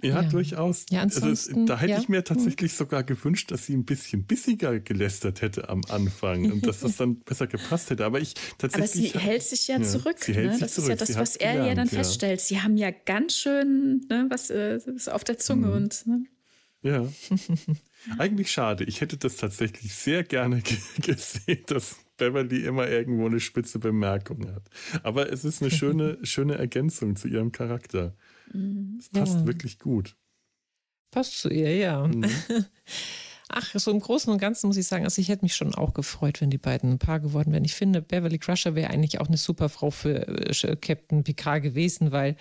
[0.01, 0.85] Ja, ja, durchaus.
[0.89, 1.99] Ja, also es, da hätte ja.
[1.99, 6.65] ich mir tatsächlich sogar gewünscht, dass sie ein bisschen bissiger gelästert hätte am Anfang und
[6.65, 8.05] dass das dann besser gepasst hätte.
[8.05, 9.13] Aber ich tatsächlich.
[9.13, 10.17] Aber sie hält sich ja zurück.
[10.19, 10.51] Sie hält ne?
[10.53, 10.91] sich das zurück.
[10.91, 12.39] ist ja das, was er gelernt, ja dann feststellt.
[12.39, 15.73] Sie haben ja ganz schön ne, was äh, auf der Zunge mhm.
[15.73, 16.07] und.
[16.07, 16.25] Ne?
[16.81, 17.07] Ja.
[18.17, 18.83] Eigentlich schade.
[18.85, 20.61] Ich hätte das tatsächlich sehr gerne
[21.01, 24.63] gesehen, dass Beverly immer irgendwo eine spitze Bemerkung hat.
[25.03, 28.15] Aber es ist eine schöne, schöne Ergänzung zu ihrem Charakter.
[28.53, 28.97] Mhm.
[28.99, 29.45] Es passt ja.
[29.45, 30.15] wirklich gut.
[31.11, 32.07] Passt zu ihr, ja.
[32.07, 32.25] Mhm.
[33.49, 35.93] Ach, so im Großen und Ganzen muss ich sagen, also ich hätte mich schon auch
[35.93, 37.65] gefreut, wenn die beiden ein Paar geworden wären.
[37.65, 42.11] Ich finde, Beverly Crusher wäre eigentlich auch eine super Frau für äh, Captain Picard gewesen,
[42.11, 42.35] weil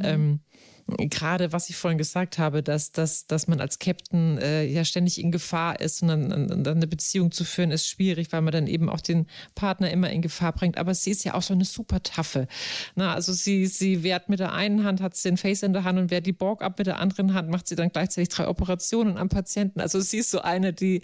[0.00, 0.10] ja.
[0.10, 0.40] ähm,
[0.86, 5.20] gerade was ich vorhin gesagt habe, dass, dass, dass man als Captain äh, ja ständig
[5.20, 8.66] in Gefahr ist und dann, dann, eine Beziehung zu führen ist schwierig, weil man dann
[8.66, 10.78] eben auch den Partner immer in Gefahr bringt.
[10.78, 12.48] Aber sie ist ja auch so eine super Taffe.
[12.94, 15.84] Na, also sie, sie wehrt mit der einen Hand, hat sie den Face in der
[15.84, 18.48] Hand und wehrt die Borg ab mit der anderen Hand, macht sie dann gleichzeitig drei
[18.48, 19.80] Operationen am Patienten.
[19.80, 21.02] Also sie ist so eine, die,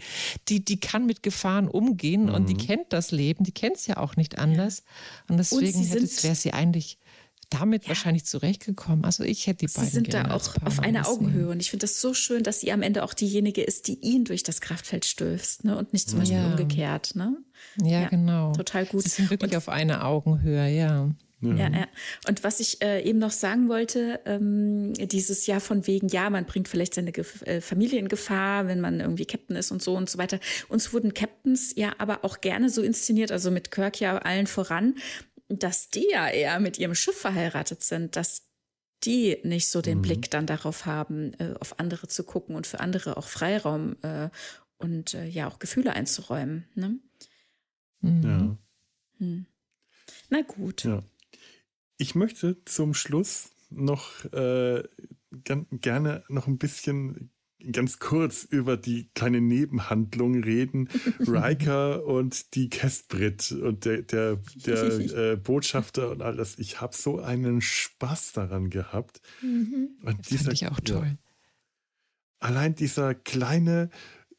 [0.48, 2.34] die, die kann mit Gefahren umgehen mhm.
[2.34, 2.58] und die mhm.
[2.58, 4.82] kennt das Leben, die kennt es ja auch nicht anders.
[5.28, 6.98] Und deswegen wäre sie eigentlich
[7.50, 7.88] damit ja.
[7.88, 9.04] wahrscheinlich zurechtgekommen.
[9.04, 9.88] Also ich hätte die beiden.
[9.88, 12.72] Sie sind da auch auf einer Augenhöhe und ich finde das so schön, dass sie
[12.72, 15.76] am Ende auch diejenige ist, die ihn durch das Kraftfeld stößt, ne?
[15.76, 16.50] Und nicht zum Beispiel ja.
[16.50, 17.36] umgekehrt, ne?
[17.82, 18.52] Ja, ja, genau.
[18.52, 19.02] Total gut.
[19.04, 21.10] Sie sind wirklich und, auf einer Augenhöhe, ja.
[21.42, 21.86] Ja, ja.
[22.26, 26.46] Und was ich äh, eben noch sagen wollte, ähm, dieses Jahr von wegen, ja, man
[26.46, 29.94] bringt vielleicht seine Ge äh, Familie in Gefahr, wenn man irgendwie Captain ist und so
[29.94, 30.40] und so weiter.
[30.68, 34.94] Uns wurden Captains ja aber auch gerne so inszeniert, also mit Kirk ja allen voran,
[35.48, 38.48] dass die ja eher mit ihrem Schiff verheiratet sind, dass
[39.04, 40.02] die nicht so den mhm.
[40.02, 44.30] Blick dann darauf haben, äh, auf andere zu gucken und für andere auch Freiraum äh,
[44.78, 46.66] und äh, ja auch Gefühle einzuräumen.
[46.74, 46.98] Ne?
[48.00, 48.22] Mhm.
[48.22, 48.58] Ja.
[49.18, 49.46] Hm.
[50.30, 50.84] Na gut.
[50.84, 51.02] Ja.
[51.98, 54.82] Ich möchte zum Schluss noch äh,
[55.44, 57.30] gerne noch ein bisschen
[57.72, 60.88] ganz kurz über die kleine Nebenhandlung reden.
[61.20, 64.82] Riker und die Kestbrit und der, der, der
[65.32, 66.58] äh, Botschafter und alles.
[66.58, 69.20] Ich habe so einen Spaß daran gehabt.
[69.42, 69.90] Mhm.
[70.02, 71.06] Und das dieser, ich auch toll.
[71.06, 71.16] Ja,
[72.40, 73.90] allein dieser kleine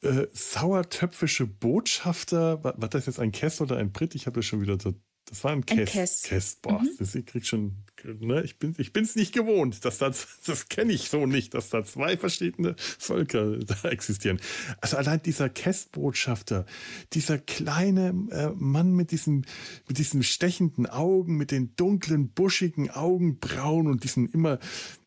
[0.02, 4.16] äh, sauertöpfische Botschafter, war, war, das jetzt ein Kess oder ein Brit?
[4.16, 4.94] Ich habe das schon wieder so
[5.30, 5.92] das war ein Kess.
[5.92, 6.22] Kess.
[6.24, 6.56] Kess.
[6.62, 6.90] Boah, mhm.
[6.98, 10.12] das, ich krieg schon, ne, ich bin ich bin's nicht gewohnt, dass da,
[10.46, 14.40] das kenne ich so nicht, dass da zwei verschiedene Völker da existieren.
[14.82, 16.66] Also allein dieser Kess-Botschafter,
[17.14, 19.46] dieser kleine äh, Mann mit diesen,
[19.88, 24.60] mit diesen stechenden Augen, mit den dunklen, buschigen Augenbrauen und diesen immer,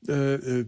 [0.08, 0.66] äh, äh,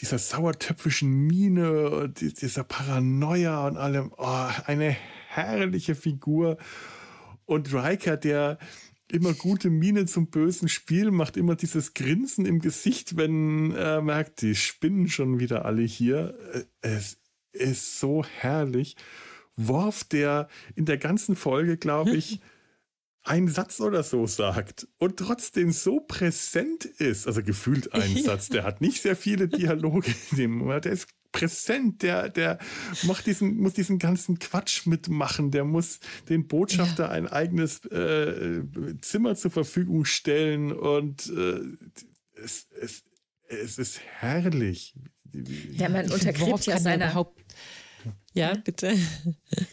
[0.00, 4.96] dieser sauertöpfischen Miene, dieser Paranoia und allem, oh, eine
[5.28, 6.56] herrliche Figur.
[7.46, 8.58] Und Riker, der
[9.14, 14.42] immer gute Miene zum bösen Spiel, macht immer dieses Grinsen im Gesicht, wenn er merkt,
[14.42, 16.36] die spinnen schon wieder alle hier.
[16.52, 17.18] Äh, es
[17.52, 18.96] ist so herrlich.
[19.56, 22.40] Worf, der in der ganzen Folge, glaube ich,
[23.22, 28.64] einen Satz oder so sagt und trotzdem so präsent ist, also gefühlt ein Satz, der
[28.64, 32.58] hat nicht sehr viele Dialoge in dem Moment, der ist präsent, der, der
[33.02, 37.10] macht diesen, muss diesen ganzen Quatsch mitmachen, der muss den Botschafter ja.
[37.10, 38.62] ein eigenes äh,
[39.00, 41.60] Zimmer zur Verfügung stellen und äh,
[42.42, 43.02] es, es,
[43.48, 44.94] es ist herrlich.
[45.72, 47.12] Ja, man untergräbt ja seine,
[48.34, 48.94] Ja, bitte.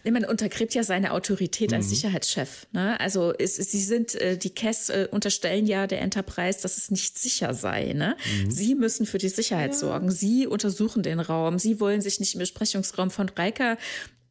[0.03, 1.89] Nee, man untergräbt ja seine Autorität als mhm.
[1.89, 2.67] Sicherheitschef.
[2.71, 2.99] Ne?
[2.99, 7.17] Also es, sie sind, äh, die Cass äh, unterstellen ja der Enterprise, dass es nicht
[7.17, 7.93] sicher sei.
[7.93, 8.15] Ne?
[8.43, 8.51] Mhm.
[8.51, 9.77] Sie müssen für die Sicherheit ja.
[9.77, 10.11] sorgen.
[10.11, 11.57] Sie untersuchen den Raum.
[11.57, 13.77] Sie wollen sich nicht im Besprechungsraum von Riker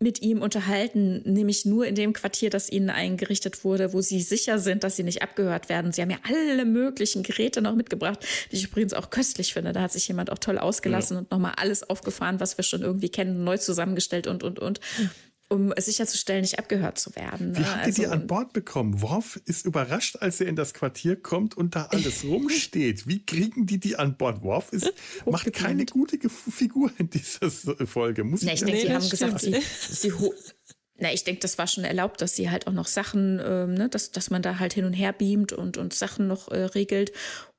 [0.03, 4.59] mit ihm unterhalten, nämlich nur in dem Quartier, das ihnen eingerichtet wurde, wo sie sicher
[4.59, 5.92] sind, dass sie nicht abgehört werden.
[5.92, 8.18] Sie haben ja alle möglichen Geräte noch mitgebracht,
[8.51, 9.74] die ich übrigens auch köstlich finde.
[9.74, 11.20] Da hat sich jemand auch toll ausgelassen ja.
[11.20, 14.80] und nochmal alles aufgefahren, was wir schon irgendwie kennen, neu zusammengestellt und, und, und
[15.51, 17.51] um sicherzustellen, nicht abgehört zu werden.
[17.51, 17.59] Ne?
[17.59, 19.03] Wie habt ihr also, die an Bord bekommen?
[19.03, 23.09] Worf ist überrascht, als er in das Quartier kommt und da alles rumsteht.
[23.09, 24.42] Wie kriegen die die an Bord?
[24.42, 24.92] Worf ist,
[25.26, 28.22] macht keine gute Figur in dieser Folge.
[28.22, 29.57] Muss nee, ich denke, die haben gesagt, sie,
[29.90, 30.12] sie
[30.98, 33.88] na, ich denke, das war schon erlaubt, dass sie halt auch noch Sachen, ähm, ne,
[33.88, 37.12] dass, dass man da halt hin und her beamt und, und Sachen noch äh, regelt.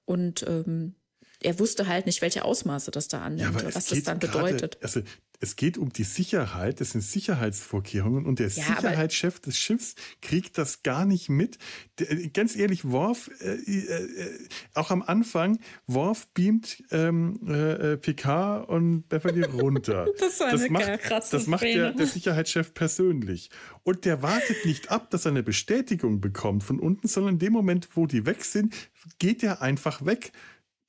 [0.06, 0.96] Und ähm,
[1.42, 4.80] er wusste halt nicht, welche Ausmaße das da annimmt, ja, was das dann bedeutet.
[4.80, 5.02] Grade, also
[5.42, 10.58] es geht um die Sicherheit, das sind Sicherheitsvorkehrungen und der ja, Sicherheitschef des Schiffs kriegt
[10.58, 11.58] das gar nicht mit.
[11.98, 19.10] Der, ganz ehrlich, Worf, äh, äh, auch am Anfang, Worf beamt ähm, äh, Picard und
[19.10, 20.06] Beverly runter.
[20.20, 23.50] das war eine das macht, krasse Das macht der, der Sicherheitschef persönlich.
[23.82, 27.54] Und der wartet nicht ab, dass er eine Bestätigung bekommt von unten, sondern in dem
[27.54, 28.76] Moment, wo die weg sind,
[29.18, 30.32] geht er einfach weg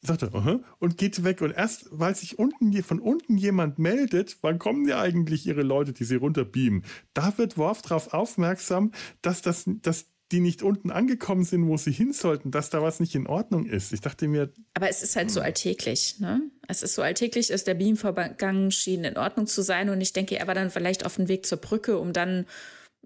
[0.02, 1.40] sagt er, uh -huh, und geht weg.
[1.40, 5.92] Und erst, weil sich unten, von unten jemand meldet, wann kommen ja eigentlich ihre Leute,
[5.92, 6.84] die sie runterbeamen?
[7.14, 8.92] Da wird Worf darauf aufmerksam,
[9.22, 13.00] dass das, dass die nicht unten angekommen sind, wo sie hin sollten, dass da was
[13.00, 13.92] nicht in Ordnung ist.
[13.92, 14.50] Ich dachte mir.
[14.74, 16.40] Aber es ist halt so alltäglich, ne?
[16.66, 20.38] Es ist so alltäglich, ist der Beamvorgang schien in Ordnung zu sein und ich denke,
[20.38, 22.46] er war dann vielleicht auf dem Weg zur Brücke, um dann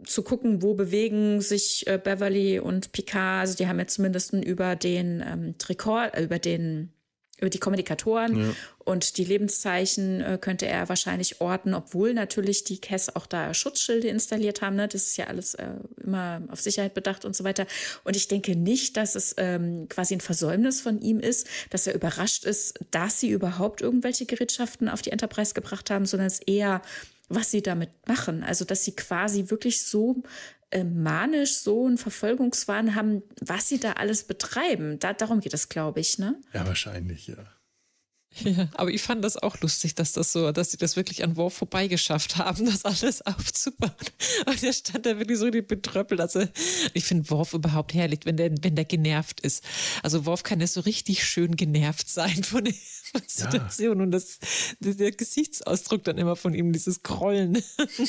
[0.05, 3.41] zu gucken, wo bewegen sich äh, Beverly und Picard.
[3.41, 6.93] Also die haben ja zumindest über den ähm, Trikot, äh, über den
[7.39, 8.55] über die Kommunikatoren ja.
[8.79, 14.09] und die Lebenszeichen äh, könnte er wahrscheinlich orten, obwohl natürlich die Cass auch da Schutzschilde
[14.09, 14.77] installiert haben.
[14.77, 14.89] Ne?
[14.89, 15.67] Das ist ja alles äh,
[16.03, 17.67] immer auf Sicherheit bedacht und so weiter.
[18.05, 21.95] Und ich denke nicht, dass es ähm, quasi ein Versäumnis von ihm ist, dass er
[21.95, 26.81] überrascht ist, dass sie überhaupt irgendwelche Gerätschaften auf die Enterprise gebracht haben, sondern es eher
[27.29, 28.43] was sie damit machen.
[28.43, 30.23] Also, dass sie quasi wirklich so
[30.71, 34.99] äh, manisch so einen Verfolgungswahn haben, was sie da alles betreiben.
[34.99, 36.41] Da, darum geht es, glaube ich, ne?
[36.53, 37.37] Ja, wahrscheinlich, ja.
[38.45, 41.37] Ja, aber ich fand das auch lustig, dass das so, dass sie das wirklich an
[41.37, 43.93] Worf vorbeigeschafft haben, das alles aufzubauen.
[44.47, 46.21] Und der stand da wirklich so die betröppelt.
[46.21, 46.45] Also
[46.95, 49.65] ich finde Worf überhaupt herrlich, wenn der, wenn der genervt ist.
[50.03, 52.75] Also Worf kann ja so richtig schön genervt sein von der
[53.27, 54.03] Situation ja.
[54.05, 54.39] und das,
[54.81, 57.63] der Gesichtsausdruck dann immer von ihm, dieses Grollen.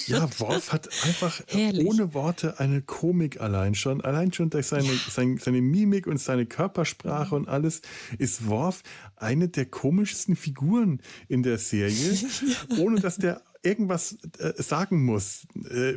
[0.08, 1.88] Ja, Worf hat einfach herrlich.
[1.88, 4.02] ohne Worte eine Komik allein schon.
[4.02, 5.00] Allein schon durch seine, ja.
[5.10, 7.82] seine, seine Mimik und seine Körpersprache und alles
[8.18, 8.84] ist Worf
[9.16, 12.18] eine der komischsten Figuren in der Serie,
[12.80, 15.94] ohne dass der irgendwas äh, sagen muss, äh,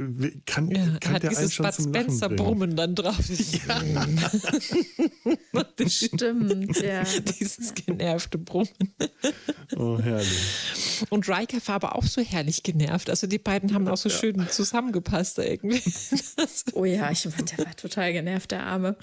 [0.46, 2.44] kann, ja, kann hat der einen schon Bud zum Lachen Spencer bringen.
[2.44, 3.16] Brummen dann drauf.
[3.68, 3.82] Ja.
[5.76, 7.04] das stimmt, ja.
[7.38, 8.68] Dieses genervte Brummen.
[9.76, 11.04] Oh, herrlich.
[11.10, 13.10] Und Riker war aber auch so herrlich genervt.
[13.10, 14.16] Also die beiden haben auch so ja.
[14.16, 15.82] schön zusammengepasst da irgendwie.
[16.72, 18.96] oh ja, ich, der war total genervt, der Arme.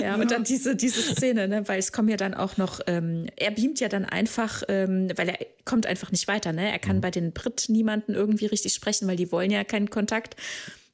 [0.00, 3.26] Ja, und dann diese, diese Szene, ne, weil es kommen ja dann auch noch, ähm,
[3.36, 6.70] er beamt ja dann einfach, ähm, weil er kommt einfach nicht weiter, ne?
[6.70, 7.00] Er kann mhm.
[7.00, 10.36] bei den Brit niemanden irgendwie richtig sprechen, weil die wollen ja keinen Kontakt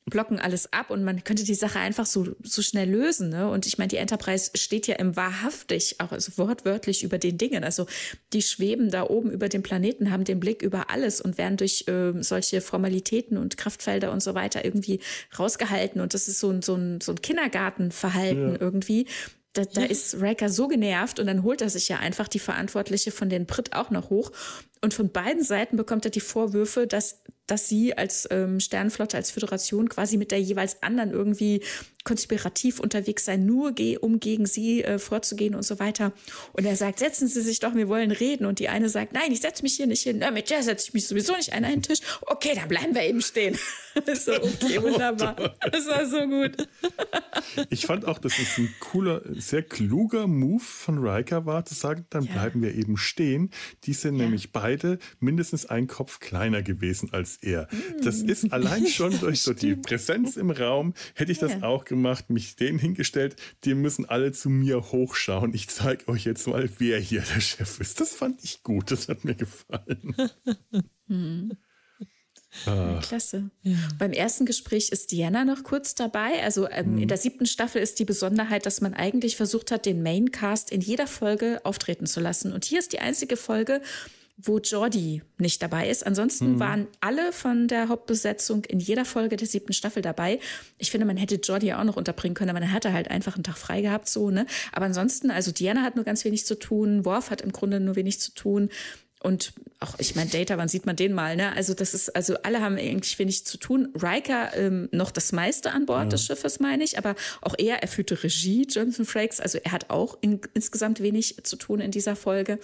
[0.06, 3.28] blocken alles ab und man könnte die Sache einfach so, so schnell lösen.
[3.28, 3.48] Ne?
[3.48, 7.62] Und ich meine, die Enterprise steht ja im wahrhaftig, auch also wortwörtlich über den Dingen.
[7.62, 7.86] Also
[8.32, 11.86] die schweben da oben über dem Planeten, haben den Blick über alles und werden durch
[11.86, 15.00] äh, solche Formalitäten und Kraftfelder und so weiter irgendwie
[15.38, 16.00] rausgehalten.
[16.00, 18.60] Und das ist so ein, so ein, so ein Kindergartenverhalten ja.
[18.60, 19.06] irgendwie.
[19.52, 23.10] Da, da ist Riker so genervt und dann holt er sich ja einfach die Verantwortliche
[23.12, 24.32] von den Brit auch noch hoch.
[24.80, 27.22] Und von beiden Seiten bekommt er die Vorwürfe, dass
[27.52, 31.62] dass sie als ähm, Sternflotte, als Föderation quasi mit der jeweils anderen irgendwie
[32.04, 36.12] konspirativ unterwegs sein, nur um gegen sie äh, vorzugehen und so weiter.
[36.52, 38.46] Und er sagt, setzen Sie sich doch, wir wollen reden.
[38.46, 40.18] Und die eine sagt, nein, ich setze mich hier nicht hin.
[40.18, 42.00] Na, mit der setze ich mich sowieso nicht an einen Tisch.
[42.22, 43.56] Okay, dann bleiben wir eben stehen.
[44.14, 45.54] so, okay, wunderbar.
[45.70, 46.68] Das war so gut.
[47.70, 52.06] ich fand auch, dass es ein cooler, sehr kluger Move von Riker war, zu sagen,
[52.10, 52.32] dann ja.
[52.32, 53.50] bleiben wir eben stehen.
[53.84, 54.24] Die sind ja.
[54.24, 57.68] nämlich beide mindestens ein Kopf kleiner gewesen als er.
[58.02, 58.28] Das mm.
[58.28, 62.56] ist allein schon durch so die Präsenz im Raum, hätte ich das auch gemacht, mich
[62.56, 65.54] denen hingestellt, die müssen alle zu mir hochschauen.
[65.54, 68.00] Ich zeige euch jetzt mal, wer hier der Chef ist.
[68.00, 70.14] Das fand ich gut, das hat mir gefallen.
[71.06, 71.52] hm.
[72.66, 73.00] Ah.
[73.02, 73.50] Klasse.
[73.62, 73.76] Ja.
[73.98, 76.42] Beim ersten Gespräch ist Diana noch kurz dabei.
[76.42, 77.02] Also ähm, mhm.
[77.02, 80.80] in der siebten Staffel ist die Besonderheit, dass man eigentlich versucht hat, den Maincast in
[80.80, 82.52] jeder Folge auftreten zu lassen.
[82.52, 83.80] Und hier ist die einzige Folge,
[84.44, 86.06] wo Jordi nicht dabei ist.
[86.06, 86.60] Ansonsten mhm.
[86.60, 90.40] waren alle von der Hauptbesetzung in jeder Folge der siebten Staffel dabei.
[90.78, 93.58] Ich finde, man hätte Jordi auch noch unterbringen können, aber hatte halt einfach einen Tag
[93.58, 94.46] frei gehabt, so, ne?
[94.72, 97.96] Aber ansonsten, also Diana hat nur ganz wenig zu tun, Worf hat im Grunde nur
[97.96, 98.70] wenig zu tun.
[99.22, 101.54] Und auch, ich meine, Data, wann sieht man den mal, ne?
[101.54, 103.92] Also, das ist, also alle haben eigentlich wenig zu tun.
[103.94, 106.08] Riker ähm, noch das meiste an Bord ja.
[106.08, 109.90] des Schiffes, meine ich, aber auch er, er führte Regie, Jonathan Frakes, also er hat
[109.90, 112.58] auch in, insgesamt wenig zu tun in dieser Folge.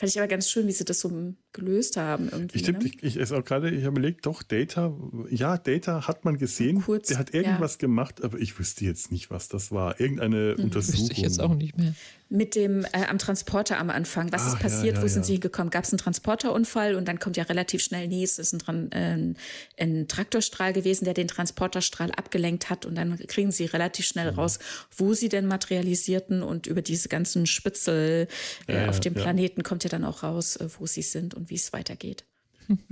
[0.00, 2.30] Fand ich aber ganz schön, wie sie das so gelöst haben.
[2.32, 2.78] Irgendwie, ich, ne?
[2.82, 4.96] ich, ich, ich auch gerade, ich habe überlegt, doch, Data,
[5.28, 6.80] ja, Data hat man gesehen.
[6.80, 7.80] Kurz, der hat irgendwas ja.
[7.80, 10.00] gemacht, aber ich wüsste jetzt nicht, was das war.
[10.00, 10.64] Irgendeine hm.
[10.64, 11.00] Untersuchung.
[11.00, 11.94] Wüsste ich jetzt auch nicht mehr
[12.30, 14.32] mit dem äh, am Transporter am Anfang.
[14.32, 14.94] Was Ach, ist passiert?
[14.94, 15.26] Ja, ja, Wo sind ja.
[15.26, 15.70] sie gekommen?
[15.70, 19.34] Gab es einen Transporterunfall und dann kommt ja relativ schnell, nee, es ist ein, äh,
[19.78, 24.38] ein Traktorstrahl gewesen, der den Transporterstrahl abgelenkt hat und dann kriegen sie relativ schnell mhm.
[24.38, 24.60] raus,
[24.96, 28.28] wo sie denn materialisierten und über diese ganzen Spitzel
[28.68, 31.56] äh, auf dem Planeten kommt ja dann auch raus, äh, wo sie sind und wie
[31.56, 32.24] es weitergeht.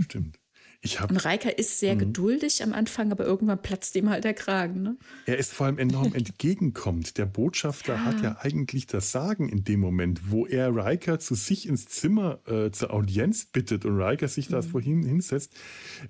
[0.01, 0.39] Stimmt.
[0.81, 2.05] Ich hab, und Reika ist sehr mh.
[2.05, 4.83] geduldig am Anfang, aber irgendwann platzt ihm halt der Kragen.
[4.83, 4.97] Ne?
[5.27, 7.19] Er ist vor allem enorm entgegenkommt.
[7.19, 8.05] Der Botschafter ja.
[8.05, 12.39] hat ja eigentlich das Sagen in dem Moment, wo er Riker zu sich ins Zimmer
[12.47, 14.53] äh, zur Audienz bittet und Riker sich mhm.
[14.53, 15.53] da vorhin hinsetzt,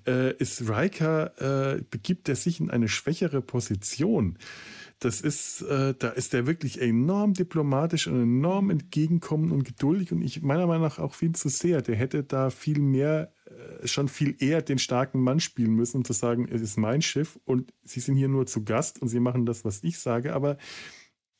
[0.05, 4.37] äh, ist Riker, äh, begibt er sich in eine schwächere Position.
[4.99, 10.21] Das ist, äh, da ist er wirklich enorm diplomatisch und enorm entgegenkommend und geduldig und
[10.21, 11.81] ich meiner Meinung nach auch viel zu sehr.
[11.81, 13.33] Der hätte da viel mehr
[13.85, 17.39] schon viel eher den starken Mann spielen müssen, um zu sagen, es ist mein Schiff
[17.45, 20.33] und Sie sind hier nur zu Gast und Sie machen das, was ich sage.
[20.33, 20.57] Aber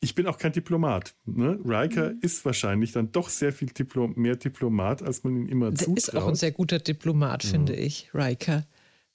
[0.02, 1.16] ich bin auch kein Diplomat.
[1.26, 1.60] Ne?
[1.66, 2.20] Riker mhm.
[2.22, 5.98] ist wahrscheinlich dann doch sehr viel Diplo mehr Diplomat, als man ihn immer Der zutraut.
[5.98, 7.50] ist auch ein sehr guter Diplomat, ja.
[7.50, 8.66] finde ich, Riker.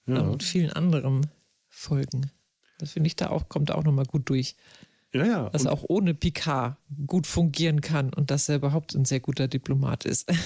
[0.07, 0.21] Ja.
[0.21, 1.27] Und vielen anderen
[1.69, 2.31] Folgen.
[2.79, 4.57] Das finde ich da auch, kommt auch nochmal gut durch.
[5.13, 5.51] Ja, ja.
[5.51, 9.49] Dass er auch ohne Picard gut fungieren kann und dass er überhaupt ein sehr guter
[9.49, 10.31] Diplomat ist.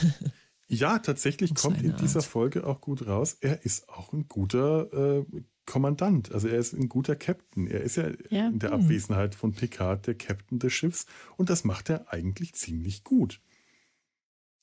[0.71, 2.27] Ja, tatsächlich kommt in dieser Art.
[2.27, 3.39] Folge auch gut raus.
[3.41, 5.25] Er ist auch ein guter äh,
[5.65, 6.31] Kommandant.
[6.31, 7.67] Also er ist ein guter Captain.
[7.67, 8.49] Er ist ja, ja.
[8.49, 8.83] in der hm.
[8.83, 11.07] Abwesenheit von Picard der Captain des Schiffs.
[11.39, 13.41] Und das macht er eigentlich ziemlich gut.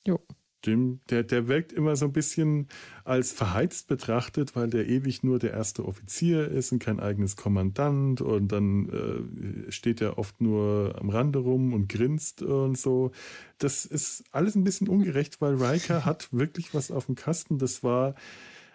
[0.05, 0.19] Jo
[0.65, 2.67] dem, der, der wirkt immer so ein bisschen
[3.03, 8.21] als verheizt betrachtet, weil der ewig nur der erste Offizier ist und kein eigenes Kommandant
[8.21, 13.11] und dann äh, steht er oft nur am Rande rum und grinst und so.
[13.57, 17.57] Das ist alles ein bisschen ungerecht, weil Riker hat wirklich was auf dem Kasten.
[17.57, 18.15] Das war,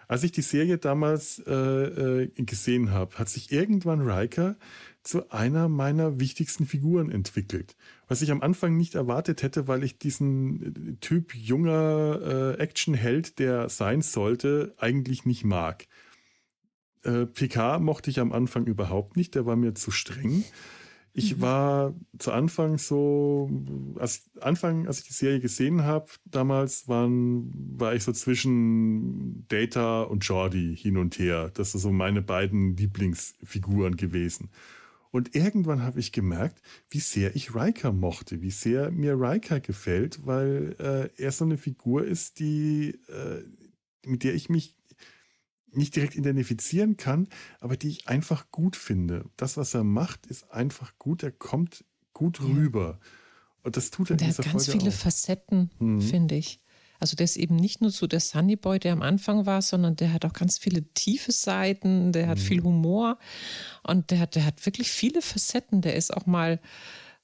[0.07, 4.55] als ich die Serie damals äh, äh, gesehen habe, hat sich irgendwann Riker
[5.03, 7.75] zu einer meiner wichtigsten Figuren entwickelt.
[8.07, 13.39] Was ich am Anfang nicht erwartet hätte, weil ich diesen äh, Typ junger äh, Actionheld,
[13.39, 15.87] der sein sollte, eigentlich nicht mag.
[17.03, 20.43] Äh, PK mochte ich am Anfang überhaupt nicht, der war mir zu streng.
[21.13, 21.41] Ich mhm.
[21.41, 23.49] war zu Anfang so,
[23.97, 30.03] als Anfang, als ich die Serie gesehen habe, damals waren, war ich so zwischen Data
[30.03, 31.51] und Jordi hin und her.
[31.53, 34.49] Das sind so meine beiden Lieblingsfiguren gewesen.
[35.11, 40.25] Und irgendwann habe ich gemerkt, wie sehr ich Riker mochte, wie sehr mir Riker gefällt,
[40.25, 43.43] weil äh, er so eine Figur ist, die, äh,
[44.05, 44.75] mit der ich mich
[45.73, 47.27] nicht direkt identifizieren kann,
[47.59, 49.25] aber die ich einfach gut finde.
[49.37, 51.23] Das, was er macht, ist einfach gut.
[51.23, 52.99] Er kommt gut rüber.
[53.63, 54.97] Und das tut er Und in dieser hat ganz Folge viele auch.
[54.97, 56.01] Facetten, mhm.
[56.01, 56.60] finde ich.
[57.01, 59.95] Also der ist eben nicht nur so der Sunny Boy, der am Anfang war, sondern
[59.95, 62.41] der hat auch ganz viele tiefe Seiten, der hat mhm.
[62.41, 63.17] viel Humor
[63.83, 65.81] und der hat, der hat wirklich viele Facetten.
[65.81, 66.59] Der ist auch mal,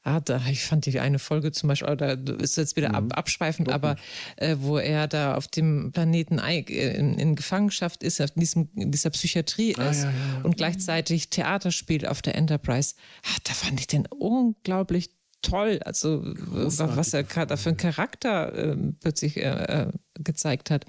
[0.08, 3.12] Ah, da, ich fand die eine Folge zum Beispiel, da ist jetzt wieder ab, mhm.
[3.12, 3.98] abschweifend, aber
[4.38, 9.10] äh, wo er da auf dem Planeten in, in Gefangenschaft ist, in, diesem, in dieser
[9.10, 10.42] Psychiatrie ah, ist ja, ja.
[10.44, 12.96] und gleichzeitig Theater spielt auf der Enterprise.
[13.26, 15.10] Ah, da fand ich den unglaublich
[15.42, 15.80] toll.
[15.84, 16.98] Also Großartig.
[16.98, 20.86] was er da für einen Charakter äh, plötzlich äh, äh, gezeigt hat.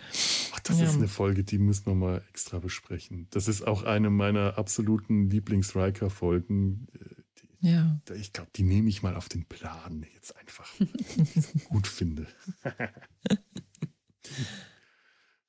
[0.53, 0.86] Ach, das ja.
[0.86, 3.28] ist eine Folge, die müssen wir mal extra besprechen.
[3.30, 6.88] Das ist auch eine meiner absoluten Lieblings-Riker-Folgen.
[6.94, 7.18] Äh,
[7.61, 8.01] ja.
[8.14, 10.88] Ich glaube, die nehme ich mal auf den Plan jetzt einfach, weil
[11.24, 12.26] ich es gut finde.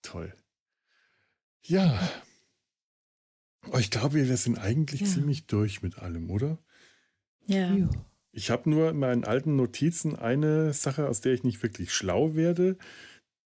[0.02, 0.34] Toll.
[1.64, 2.10] Ja.
[3.72, 5.08] Oh, ich glaube, wir sind eigentlich ja.
[5.08, 6.58] ziemlich durch mit allem, oder?
[7.45, 7.74] Ja.
[7.74, 7.89] ja.
[8.32, 12.36] Ich habe nur in meinen alten Notizen eine Sache, aus der ich nicht wirklich schlau
[12.36, 12.77] werde.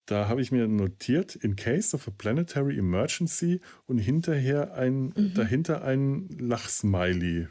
[0.07, 5.35] Da habe ich mir notiert, in case of a planetary emergency und hinterher ein, mhm.
[5.35, 7.47] dahinter ein Lachsmiley.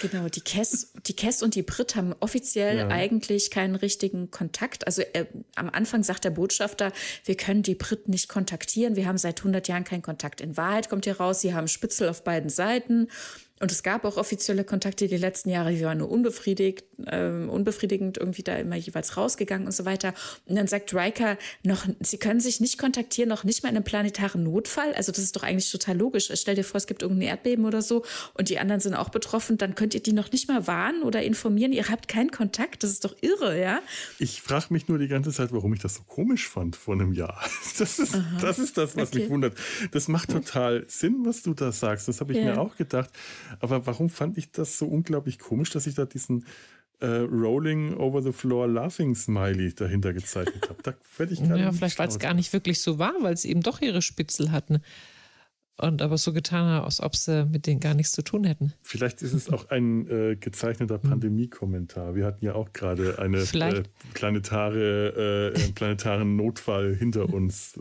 [0.00, 2.88] Genau, die Kess, die Kess und die Brit haben offiziell ja.
[2.88, 4.86] eigentlich keinen richtigen Kontakt.
[4.86, 5.26] Also äh,
[5.56, 6.92] am Anfang sagt der Botschafter,
[7.24, 8.96] wir können die Brit nicht kontaktieren.
[8.96, 10.40] Wir haben seit 100 Jahren keinen Kontakt.
[10.40, 13.08] In Wahrheit kommt hier raus, sie haben Spitzel auf beiden Seiten
[13.60, 18.18] Und es gab auch offizielle Kontakte die letzten Jahre, die waren nur unbefriedigt, äh, unbefriedigend
[18.18, 20.14] irgendwie da immer jeweils rausgegangen und so weiter.
[20.46, 23.84] Und dann sagt Riker noch, sie können sich nicht kontaktieren, noch nicht mal in einem
[23.84, 24.94] planetaren Notfall.
[24.94, 26.30] Also das ist doch eigentlich total logisch.
[26.34, 28.04] Stell dir vor, es gibt irgendein Erdbeben oder so
[28.34, 31.22] und die anderen sind auch betroffen, dann könnt ihr die noch nicht mal warnen oder
[31.22, 31.72] informieren.
[31.72, 32.82] Ihr habt keinen Kontakt.
[32.82, 33.80] Das ist doch irre, ja?
[34.18, 37.12] Ich frage mich nur die ganze Zeit, warum ich das so komisch fand vor einem
[37.12, 37.38] Jahr.
[37.78, 39.20] Das ist, das, ist das, was okay.
[39.20, 39.56] mich wundert.
[39.92, 42.08] Das macht total Sinn, was du da sagst.
[42.08, 42.46] Das habe ich ja.
[42.46, 43.10] mir auch gedacht.
[43.60, 46.44] Aber warum fand ich das so unglaublich komisch, dass ich da diesen
[47.00, 50.82] äh, Rolling over the floor laughing Smiley dahinter gezeichnet habe?
[50.82, 53.62] Da werde ich Ja, vielleicht weil es gar nicht wirklich so war, weil sie eben
[53.62, 54.80] doch ihre Spitzel hatten.
[55.80, 58.72] Und aber so getan haben, als ob sie mit denen gar nichts zu tun hätten.
[58.82, 61.10] Vielleicht ist es auch ein äh, gezeichneter hm.
[61.10, 62.16] Pandemie-Kommentar.
[62.16, 63.82] Wir hatten ja auch gerade eine äh,
[64.12, 67.78] planetare, äh, planetaren Notfall hinter uns.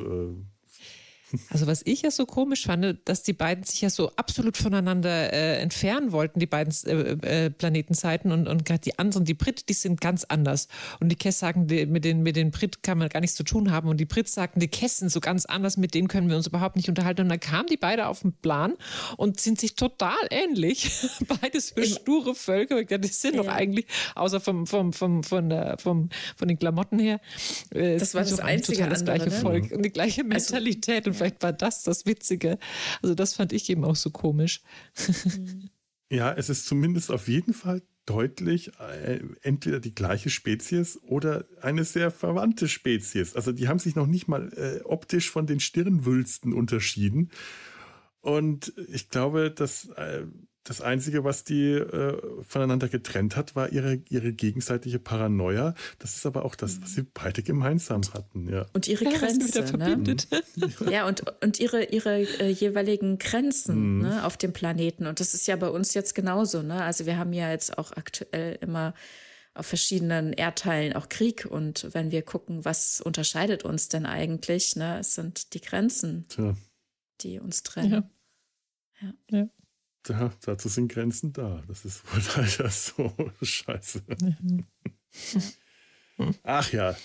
[1.50, 5.34] Also was ich ja so komisch fand, dass die beiden sich ja so absolut voneinander
[5.34, 9.68] äh, entfernen wollten, die beiden äh, äh, Planetenseiten und, und gerade die anderen, die Brit,
[9.68, 10.68] die sind ganz anders.
[11.00, 13.44] Und die Kess sagen, die, mit, den, mit den Brit kann man gar nichts zu
[13.44, 13.90] tun haben.
[13.90, 16.48] Und die Brit sagten, die Kess sind so ganz anders, mit denen können wir uns
[16.48, 17.22] überhaupt nicht unterhalten.
[17.22, 18.76] Und dann kamen die beide auf den Plan
[19.18, 20.90] und sind sich total ähnlich.
[21.42, 22.84] Beides für sture Völker.
[22.84, 23.44] Die sind ja.
[23.44, 27.20] doch eigentlich, außer vom, vom, vom, von, der, vom, von den Klamotten her,
[27.72, 29.42] äh, das war das einzige total das andere, gleiche ne?
[29.42, 31.08] Volk und die gleiche also Mentalität.
[31.08, 32.58] Also, vielleicht war das das Witzige.
[33.02, 34.62] Also das fand ich eben auch so komisch.
[36.10, 41.84] Ja, es ist zumindest auf jeden Fall deutlich äh, entweder die gleiche Spezies oder eine
[41.84, 43.36] sehr verwandte Spezies.
[43.36, 47.30] Also die haben sich noch nicht mal äh, optisch von den Stirnwülsten unterschieden.
[48.22, 50.24] Und ich glaube, dass äh,
[50.68, 55.74] das Einzige, was die äh, voneinander getrennt hat, war ihre, ihre gegenseitige Paranoia.
[56.00, 58.50] Das ist aber auch das, was sie beide gemeinsam hatten.
[58.52, 58.66] Ja.
[58.74, 59.78] Und ihre ja, Grenzen.
[59.78, 60.18] Ne?
[60.92, 64.02] ja, und, und ihre, ihre äh, jeweiligen Grenzen mhm.
[64.02, 65.08] ne, auf dem Planeten.
[65.08, 66.62] Und das ist ja bei uns jetzt genauso.
[66.62, 66.84] Ne?
[66.84, 68.94] Also wir haben ja jetzt auch aktuell immer
[69.54, 71.46] auf verschiedenen Erdteilen auch Krieg.
[71.50, 76.56] Und wenn wir gucken, was unterscheidet uns denn eigentlich, ne, es sind die Grenzen, Tja.
[77.22, 78.10] die uns trennen.
[79.02, 79.14] Ja.
[79.30, 79.40] ja.
[79.40, 79.50] ja
[80.10, 81.64] ja, dazu sind Grenzen da.
[81.68, 84.04] Das ist wohl leider so scheiße.
[86.44, 86.96] Ach ja,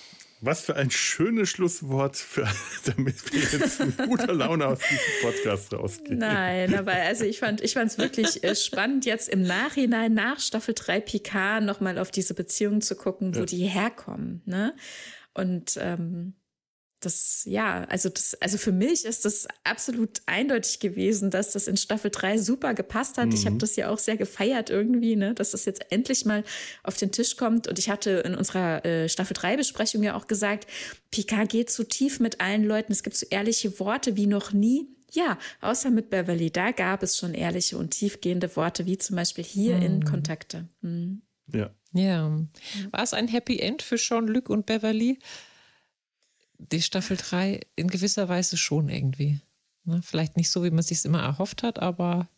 [0.42, 2.48] was für ein schönes Schlusswort, für,
[2.84, 6.18] damit wir jetzt mit guter Laune aus diesem Podcast rausgehen.
[6.18, 10.74] Nein, aber also ich fand ich es wirklich äh, spannend, jetzt im Nachhinein nach Staffel
[10.74, 13.46] 3 Picard nochmal auf diese Beziehungen zu gucken, wo ja.
[13.46, 14.42] die herkommen.
[14.44, 14.74] Ne?
[15.32, 16.34] Und ähm,
[17.04, 21.76] das, ja, also das, also für mich ist das absolut eindeutig gewesen, dass das in
[21.76, 23.26] Staffel 3 super gepasst hat.
[23.26, 23.34] Mhm.
[23.34, 26.44] Ich habe das ja auch sehr gefeiert irgendwie, ne, dass das jetzt endlich mal
[26.82, 27.68] auf den Tisch kommt.
[27.68, 30.66] Und ich hatte in unserer äh, Staffel 3 Besprechung ja auch gesagt,
[31.10, 32.92] Picard geht zu tief mit allen Leuten.
[32.92, 34.88] Es gibt so ehrliche Worte wie noch nie.
[35.10, 39.44] Ja, außer mit Beverly, da gab es schon ehrliche und tiefgehende Worte, wie zum Beispiel
[39.44, 39.82] hier mhm.
[39.82, 40.68] in Kontakte.
[40.80, 41.22] Mhm.
[41.52, 41.70] Ja.
[41.92, 42.40] Ja.
[42.90, 45.18] War es ein Happy End für Jean-Luc und Beverly?
[46.70, 49.40] Die Staffel 3 in gewisser Weise schon irgendwie.
[49.84, 50.00] Ne?
[50.02, 52.28] Vielleicht nicht so, wie man sich immer erhofft hat, aber.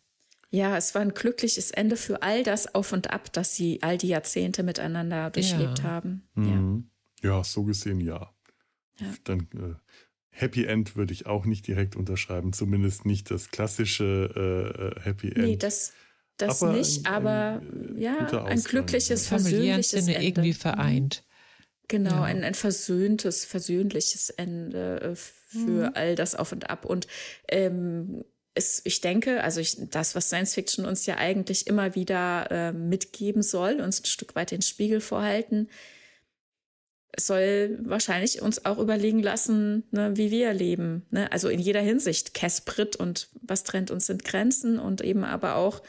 [0.51, 3.97] Ja, es war ein glückliches Ende für all das Auf und Ab, das sie all
[3.97, 5.83] die Jahrzehnte miteinander durchlebt ja.
[5.83, 6.27] haben.
[6.35, 6.89] Mhm.
[7.21, 7.29] Ja.
[7.37, 7.43] ja.
[7.43, 8.31] so gesehen ja.
[8.99, 9.07] ja.
[9.23, 9.75] Dann äh,
[10.29, 15.37] Happy End würde ich auch nicht direkt unterschreiben, zumindest nicht das klassische äh, Happy End.
[15.37, 15.93] Nee, das,
[16.37, 20.23] das aber nicht, ein, aber ein, äh, ja, ein glückliches, versöhnliches Ende.
[20.23, 21.23] irgendwie vereint.
[21.87, 22.23] Genau, ja.
[22.23, 25.91] ein, ein versöhntes, versöhnliches Ende äh, für mhm.
[25.93, 26.85] all das Auf und Ab.
[26.85, 27.07] Und
[27.47, 28.23] ähm,
[28.55, 32.71] es, ich denke, also ich, das, was Science Fiction uns ja eigentlich immer wieder äh,
[32.71, 35.69] mitgeben soll, uns ein Stück weit den Spiegel vorhalten,
[37.17, 41.05] soll wahrscheinlich uns auch überlegen lassen, ne, wie wir leben.
[41.11, 41.31] Ne?
[41.31, 45.81] Also in jeder Hinsicht, Kesprit und was trennt uns sind Grenzen und eben aber auch,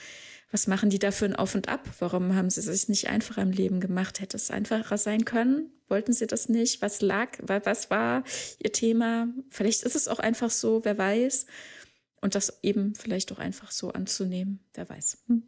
[0.53, 1.89] was machen die da für ein Auf und Ab?
[1.99, 4.21] Warum haben sie sich nicht einfacher im Leben gemacht?
[4.21, 5.71] Hätte es einfacher sein können?
[5.89, 6.82] Wollten sie das nicht?
[6.82, 8.24] Was lag, was war
[8.59, 9.28] ihr Thema?
[9.51, 11.47] Vielleicht ist es auch einfach so, wer weiß.
[12.20, 15.18] Und das eben vielleicht auch einfach so anzunehmen, wer weiß.
[15.28, 15.45] Hm.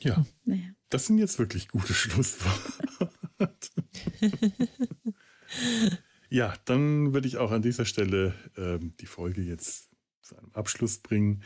[0.00, 0.70] Ja, naja.
[0.88, 2.64] das sind jetzt wirklich gute Schlussworte.
[6.30, 9.90] ja, dann würde ich auch an dieser Stelle ähm, die Folge jetzt
[10.22, 11.42] zu einem Abschluss bringen.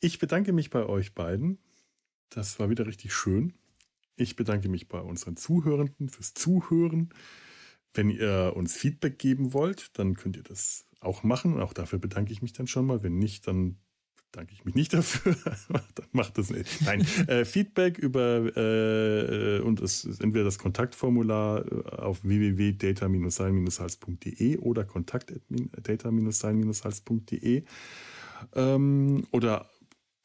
[0.00, 1.58] Ich bedanke mich bei euch beiden.
[2.30, 3.54] Das war wieder richtig schön.
[4.16, 7.10] Ich bedanke mich bei unseren Zuhörenden fürs Zuhören.
[7.92, 11.54] Wenn ihr uns Feedback geben wollt, dann könnt ihr das auch machen.
[11.54, 13.02] Und auch dafür bedanke ich mich dann schon mal.
[13.02, 13.78] Wenn nicht, dann
[14.34, 15.36] bedanke ich mich nicht dafür.
[15.94, 16.82] dann macht das nicht.
[16.82, 24.84] Nein, äh, Feedback über äh, und es ist entweder das Kontaktformular äh, auf www.data-sein-hals.de oder
[24.84, 27.62] kontakt.data-sein-hals.de
[28.54, 29.70] ähm, oder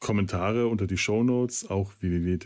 [0.00, 2.40] Kommentare unter die Shownotes, auch www.de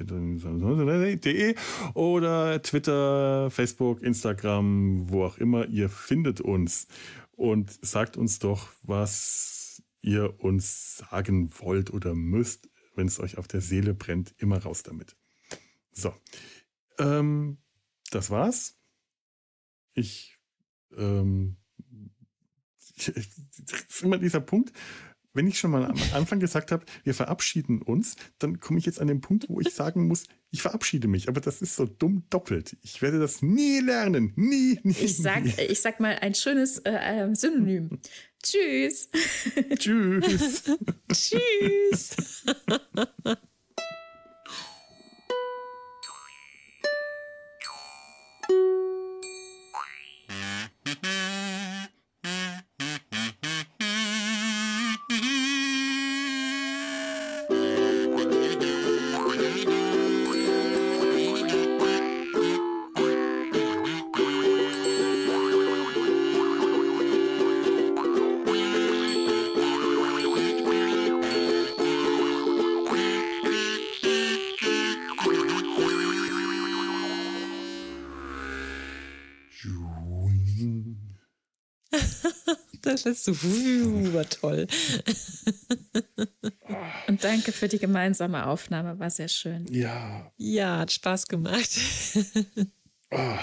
[1.94, 5.66] oder Twitter, Facebook, Instagram, wo auch immer.
[5.66, 6.88] Ihr findet uns
[7.32, 13.48] und sagt uns doch, was ihr uns sagen wollt oder müsst, wenn es euch auf
[13.48, 14.34] der Seele brennt.
[14.38, 15.16] Immer raus damit.
[15.92, 16.12] So,
[16.98, 17.58] ähm,
[18.10, 18.76] das war's.
[19.94, 20.38] Ich,
[20.96, 21.56] ähm,
[22.96, 23.08] ich,
[23.88, 24.72] ist immer dieser Punkt,
[25.34, 29.00] wenn ich schon mal am Anfang gesagt habe, wir verabschieden uns, dann komme ich jetzt
[29.00, 31.28] an den Punkt, wo ich sagen muss, ich verabschiede mich.
[31.28, 32.76] Aber das ist so dumm doppelt.
[32.82, 34.32] Ich werde das nie lernen.
[34.36, 34.92] Nie, nie.
[34.92, 35.52] Ich sag, nie.
[35.68, 37.98] ich sag mal ein schönes äh, äh Synonym.
[38.42, 39.10] Tschüss.
[39.76, 40.64] Tschüss.
[41.12, 42.44] Tschüss.
[83.04, 83.40] letzte
[84.14, 84.66] war toll.
[87.06, 89.66] Und danke für die gemeinsame Aufnahme, war sehr schön.
[89.70, 90.32] Ja.
[90.36, 91.70] Ja, hat Spaß gemacht.
[93.10, 93.16] Oh.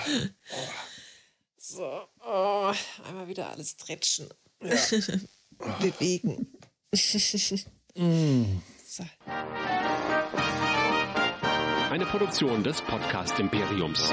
[1.74, 1.89] So,
[2.20, 2.74] oh,
[3.07, 4.28] einmal wieder alles stretchen.
[5.80, 6.51] Bewegen.
[8.86, 9.05] so.
[11.89, 14.12] Eine Produktion des Podcast Imperiums.